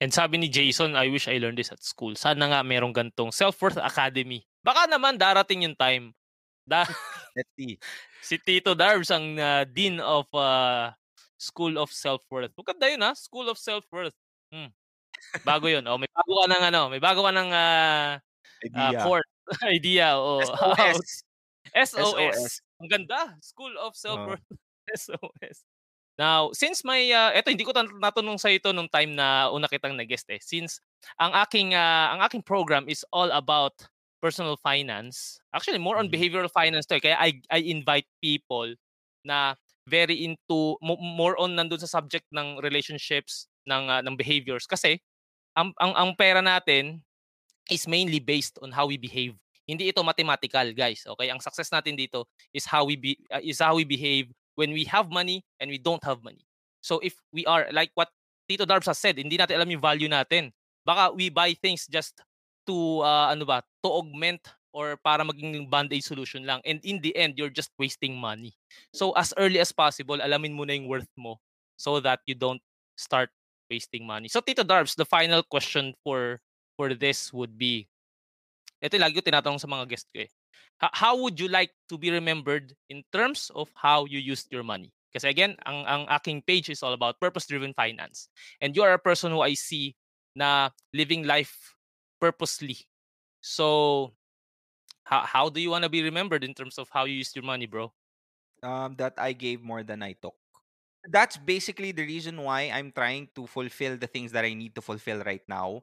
[0.00, 2.16] And sabi ni Jason, I wish I learned this at school.
[2.16, 4.40] Sana nga merong gantong Self-Worth Academy.
[4.64, 6.16] Baka naman darating yung time.
[6.64, 6.88] Da
[8.24, 10.96] si Tito Darbs ang ah, Dean of ah,
[11.36, 12.56] School of Self-Worth.
[12.56, 14.16] Maganda yun ha, School of Self-Worth.
[14.52, 14.72] Hmm.
[15.44, 15.84] Bago yun.
[15.84, 18.16] Oh, may bago ka ng ano, may bago ka ng ah,
[18.76, 19.00] ah, Idea.
[19.04, 19.32] course,
[19.76, 20.06] idea.
[20.20, 20.40] Oo.
[20.44, 21.24] SOS.
[21.72, 22.40] SOS.
[22.80, 23.36] Ang ganda.
[23.40, 24.44] School of Self-Worth.
[24.92, 25.69] SOS.
[26.20, 29.64] Now, since may, uh, eto hindi ko tan- natanong sa ito nung time na una
[29.64, 30.36] kitang nag-guest eh.
[30.36, 30.84] Since
[31.16, 33.72] ang aking, ah, ang aking program is all about
[34.20, 35.40] personal finance.
[35.56, 36.20] Actually, more on Mhm.
[36.20, 37.08] behavioral finance to eh.
[37.08, 38.76] Kaya I, I invite people
[39.24, 39.56] na
[39.88, 44.68] very into, mo- more on nandun sa subject ng relationships, ng, ah, ng behaviors.
[44.68, 45.00] Kasi,
[45.56, 47.00] ang, ang, ang pera natin
[47.72, 49.40] is mainly based on how we behave.
[49.64, 51.00] Hindi ito mathematical, guys.
[51.16, 51.32] Okay?
[51.32, 54.84] Ang success natin dito is how we be, uh, is how we behave when we
[54.84, 56.44] have money and we don't have money.
[56.80, 58.08] So if we are like what
[58.48, 60.50] Tito Darbs has said, hindi natin alam yung value natin.
[60.84, 62.18] Baka we buy things just
[62.66, 64.42] to uh, ano ba, to augment
[64.72, 66.62] or para maging band-aid solution lang.
[66.64, 68.54] And in the end, you're just wasting money.
[68.94, 71.38] So as early as possible, alamin mo na yung worth mo
[71.76, 72.62] so that you don't
[72.96, 73.30] start
[73.70, 74.28] wasting money.
[74.28, 76.40] So Tito Darbs, the final question for
[76.74, 77.86] for this would be
[78.80, 80.30] ito lagi ko tinatanong sa mga guest ko eh.
[80.80, 84.92] How would you like to be remembered in terms of how you used your money?
[85.12, 88.28] Because again, ang, ang aking page is all about purpose-driven finance.
[88.60, 89.96] And you are a person who I see
[90.34, 91.74] na living life
[92.20, 92.78] purposely.
[93.42, 94.14] So,
[95.04, 97.44] how, how do you want to be remembered in terms of how you used your
[97.44, 97.92] money, bro?
[98.62, 100.34] um, that I gave more than I took.
[101.08, 104.82] That's basically the reason why I'm trying to fulfill the things that I need to
[104.82, 105.82] fulfill right now.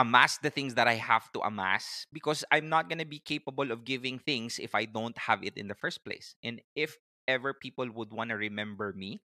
[0.00, 3.70] Amass the things that I have to amass because I'm not going to be capable
[3.70, 6.34] of giving things if I don't have it in the first place.
[6.42, 6.96] And if
[7.28, 9.20] ever people would want to remember me,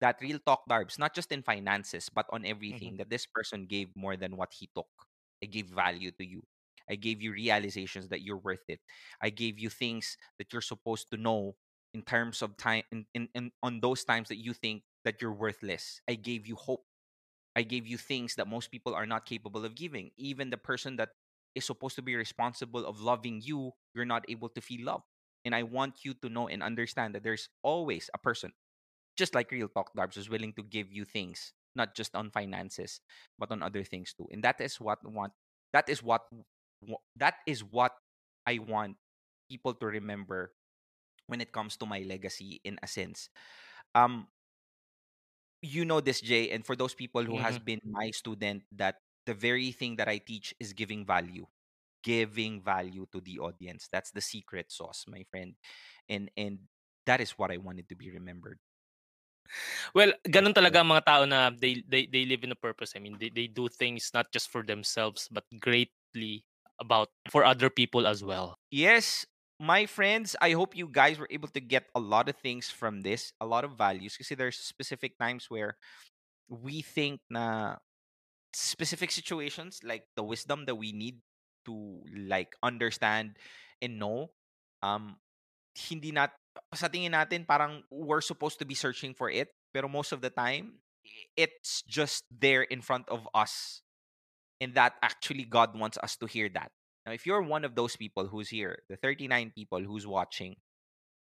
[0.00, 2.50] that real talk darbs, not just in finances, but on mm-hmm.
[2.50, 4.88] everything, that this person gave more than what he took.
[5.42, 6.42] I gave value to you.
[6.88, 8.80] I gave you realizations that you're worth it.
[9.20, 11.56] I gave you things that you're supposed to know
[11.92, 15.32] in terms of time in, in, in on those times that you think that you're
[15.32, 16.00] worthless.
[16.08, 16.84] I gave you hope.
[17.56, 20.10] I gave you things that most people are not capable of giving.
[20.16, 21.10] Even the person that
[21.54, 25.02] is supposed to be responsible of loving you, you're not able to feel love.
[25.44, 28.52] And I want you to know and understand that there's always a person,
[29.16, 33.00] just like Real Talk Darbs, who's willing to give you things, not just on finances,
[33.38, 34.28] but on other things too.
[34.32, 35.32] And that is what want
[35.72, 36.22] that is what
[37.16, 37.92] that is what
[38.46, 38.96] I want
[39.50, 40.52] people to remember
[41.26, 43.28] when it comes to my legacy in a sense.
[43.94, 44.28] Um
[45.64, 47.64] you know this Jay and for those people who has mm-hmm.
[47.64, 51.48] been my student that the very thing that I teach is giving value.
[52.04, 53.88] Giving value to the audience.
[53.88, 55.56] That's the secret sauce, my friend.
[56.08, 56.68] And and
[57.08, 58.60] that is what I wanted to be remembered.
[59.96, 62.92] Well, ganun talaga mga tao na they, they, they live in a purpose.
[62.96, 66.44] I mean, they, they do things not just for themselves, but greatly
[66.80, 68.56] about for other people as well.
[68.70, 69.24] Yes,
[69.64, 73.00] my friends, I hope you guys were able to get a lot of things from
[73.00, 74.16] this, a lot of values.
[74.20, 75.76] See, there's specific times where
[76.48, 77.76] we think na
[78.52, 81.18] specific situations like the wisdom that we need
[81.64, 83.34] to like understand
[83.80, 84.30] and know
[84.84, 85.16] um
[85.74, 86.30] hindi nat
[86.76, 90.30] sa tingin natin parang we're supposed to be searching for it pero most of the
[90.30, 90.78] time
[91.34, 93.82] it's just there in front of us
[94.60, 96.70] and that actually God wants us to hear that
[97.06, 100.56] now if you're one of those people who's here the 39 people who's watching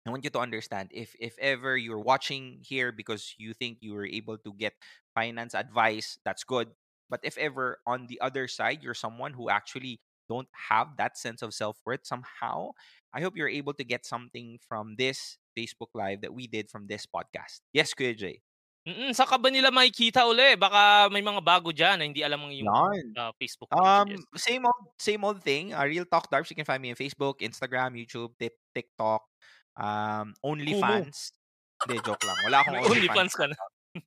[0.06, 3.94] I want you to understand if if ever you're watching here because you think you
[3.94, 4.74] were able to get
[5.14, 6.74] finance advice, that's good.
[7.08, 11.42] But if ever on the other side you're someone who actually don't have that sense
[11.42, 12.72] of self-worth somehow,
[13.14, 16.86] I hope you're able to get something from this Facebook live that we did from
[16.88, 17.60] this podcast.
[17.72, 18.42] Yes, Jay.
[18.82, 20.58] Mm, saan ka ba nila makikita uli?
[20.58, 23.14] Baka may mga bago dyan na hindi alam ang yung Yan.
[23.14, 24.26] uh, Facebook Um, pages.
[24.42, 25.70] same old, same old thing.
[25.70, 26.50] Uh, Real Talk Darbs.
[26.50, 29.22] You can find me on Facebook, Instagram, YouTube, Tik- TikTok,
[29.78, 31.30] um, OnlyFans.
[31.86, 32.38] Hindi, joke lang.
[32.50, 32.90] Wala akong OnlyFans.
[32.90, 33.58] OnlyFans ka na.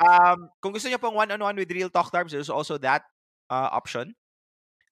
[0.00, 3.04] um, kung gusto niyo pong one-on-one with Real Talk Darbs, there's also that
[3.52, 4.16] uh, option.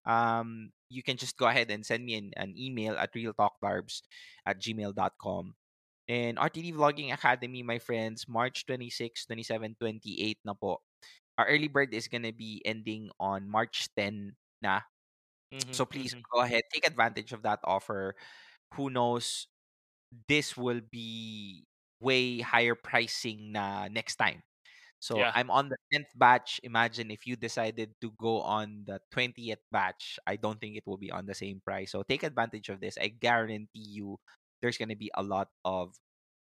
[0.04, 4.04] Um, you can just go ahead and send me an, an email at realtalkdarbs
[4.44, 5.56] at gmail.com.
[6.08, 10.82] And RTD Vlogging Academy, my friends, March 26, 27, 28 na po.
[11.38, 14.82] Our early bird is gonna be ending on March 10 na.
[15.52, 16.26] Mhm, So please mhm.
[16.32, 18.14] go ahead, take advantage of that offer.
[18.74, 19.48] Who knows,
[20.28, 21.66] this will be
[22.00, 24.42] way higher pricing na next time.
[25.00, 25.34] So Yeah.
[25.34, 26.60] I'm on the 10th batch.
[26.64, 30.98] Imagine if you decided to go on the 20th batch, I don't think it will
[30.98, 31.92] be on the same price.
[31.92, 32.98] So take advantage of this.
[32.98, 33.68] I guarantee
[34.00, 34.18] you
[34.64, 35.92] there's going to be a lot of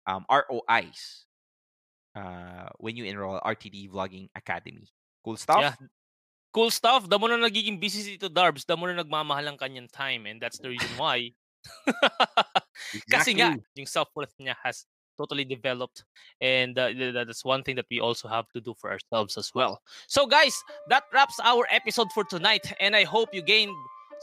[0.06, 1.26] um, ROIs
[2.14, 4.86] uh, when you enroll RTD Vlogging Academy.
[5.26, 5.58] Cool stuff?
[5.58, 5.74] Yeah.
[6.54, 7.10] Cool stuff.
[7.10, 10.30] The mo na nagiging busy si Tito Darbs, the mo na nagmamahal ang kanyang time.
[10.30, 11.34] And that's the reason why.
[13.10, 13.82] Kasi nga, Exactly.
[13.82, 14.86] yung self-worth niya has
[15.18, 16.04] totally developed.
[16.40, 19.34] And uh, th- th- that's one thing that we also have to do for ourselves
[19.34, 19.82] as well.
[20.06, 20.54] So guys,
[20.88, 22.70] that wraps our episode for tonight.
[22.78, 23.74] And I hope you gained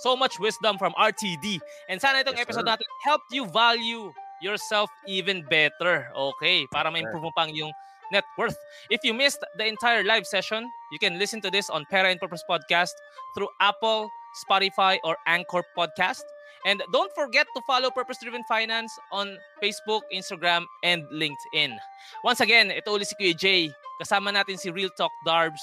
[0.02, 1.60] so much wisdom from RTD.
[1.90, 2.76] And sana itong Yes, episode sir.
[2.76, 6.08] natin helped you value yourself even better.
[6.16, 6.66] Okay?
[6.72, 7.72] Para ma-improve mo pang yung
[8.12, 8.58] net worth.
[8.90, 12.20] If you missed the entire live session, you can listen to this on Para and
[12.20, 12.92] Purpose Podcast
[13.36, 14.10] through Apple,
[14.46, 16.24] Spotify, or Anchor Podcast.
[16.66, 21.78] And don't forget to follow Purpose Driven Finance on Facebook, Instagram, and LinkedIn.
[22.24, 23.72] Once again, ito ulit si Kuya Jay.
[24.02, 25.62] Kasama natin si Real Talk Darbs,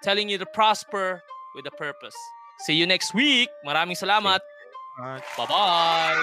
[0.00, 1.20] telling you to prosper
[1.56, 2.16] with a purpose.
[2.62, 3.50] See you next week.
[3.66, 4.38] Maraming salamat.
[5.36, 6.14] Bye-bye.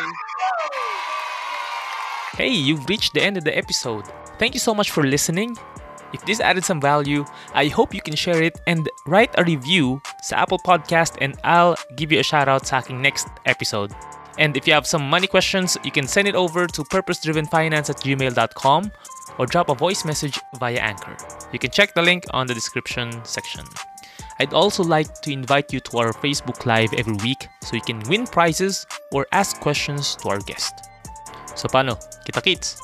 [2.39, 4.07] Hey, you've reached the end of the episode.
[4.39, 5.57] Thank you so much for listening.
[6.13, 10.01] If this added some value, I hope you can share it and write a review
[10.23, 13.91] sa Apple Podcast and I'll give you a shout out sa aking next episode.
[14.39, 17.99] And if you have some money questions, you can send it over to purposedrivenfinance at
[17.99, 18.91] gmail.com
[19.37, 21.17] or drop a voice message via Anchor.
[21.51, 23.67] You can check the link on the description section.
[24.39, 27.99] I'd also like to invite you to our Facebook Live every week so you can
[28.07, 30.73] win prizes or ask questions to our guest.
[31.55, 31.99] So paano?
[32.23, 32.79] Kita kits!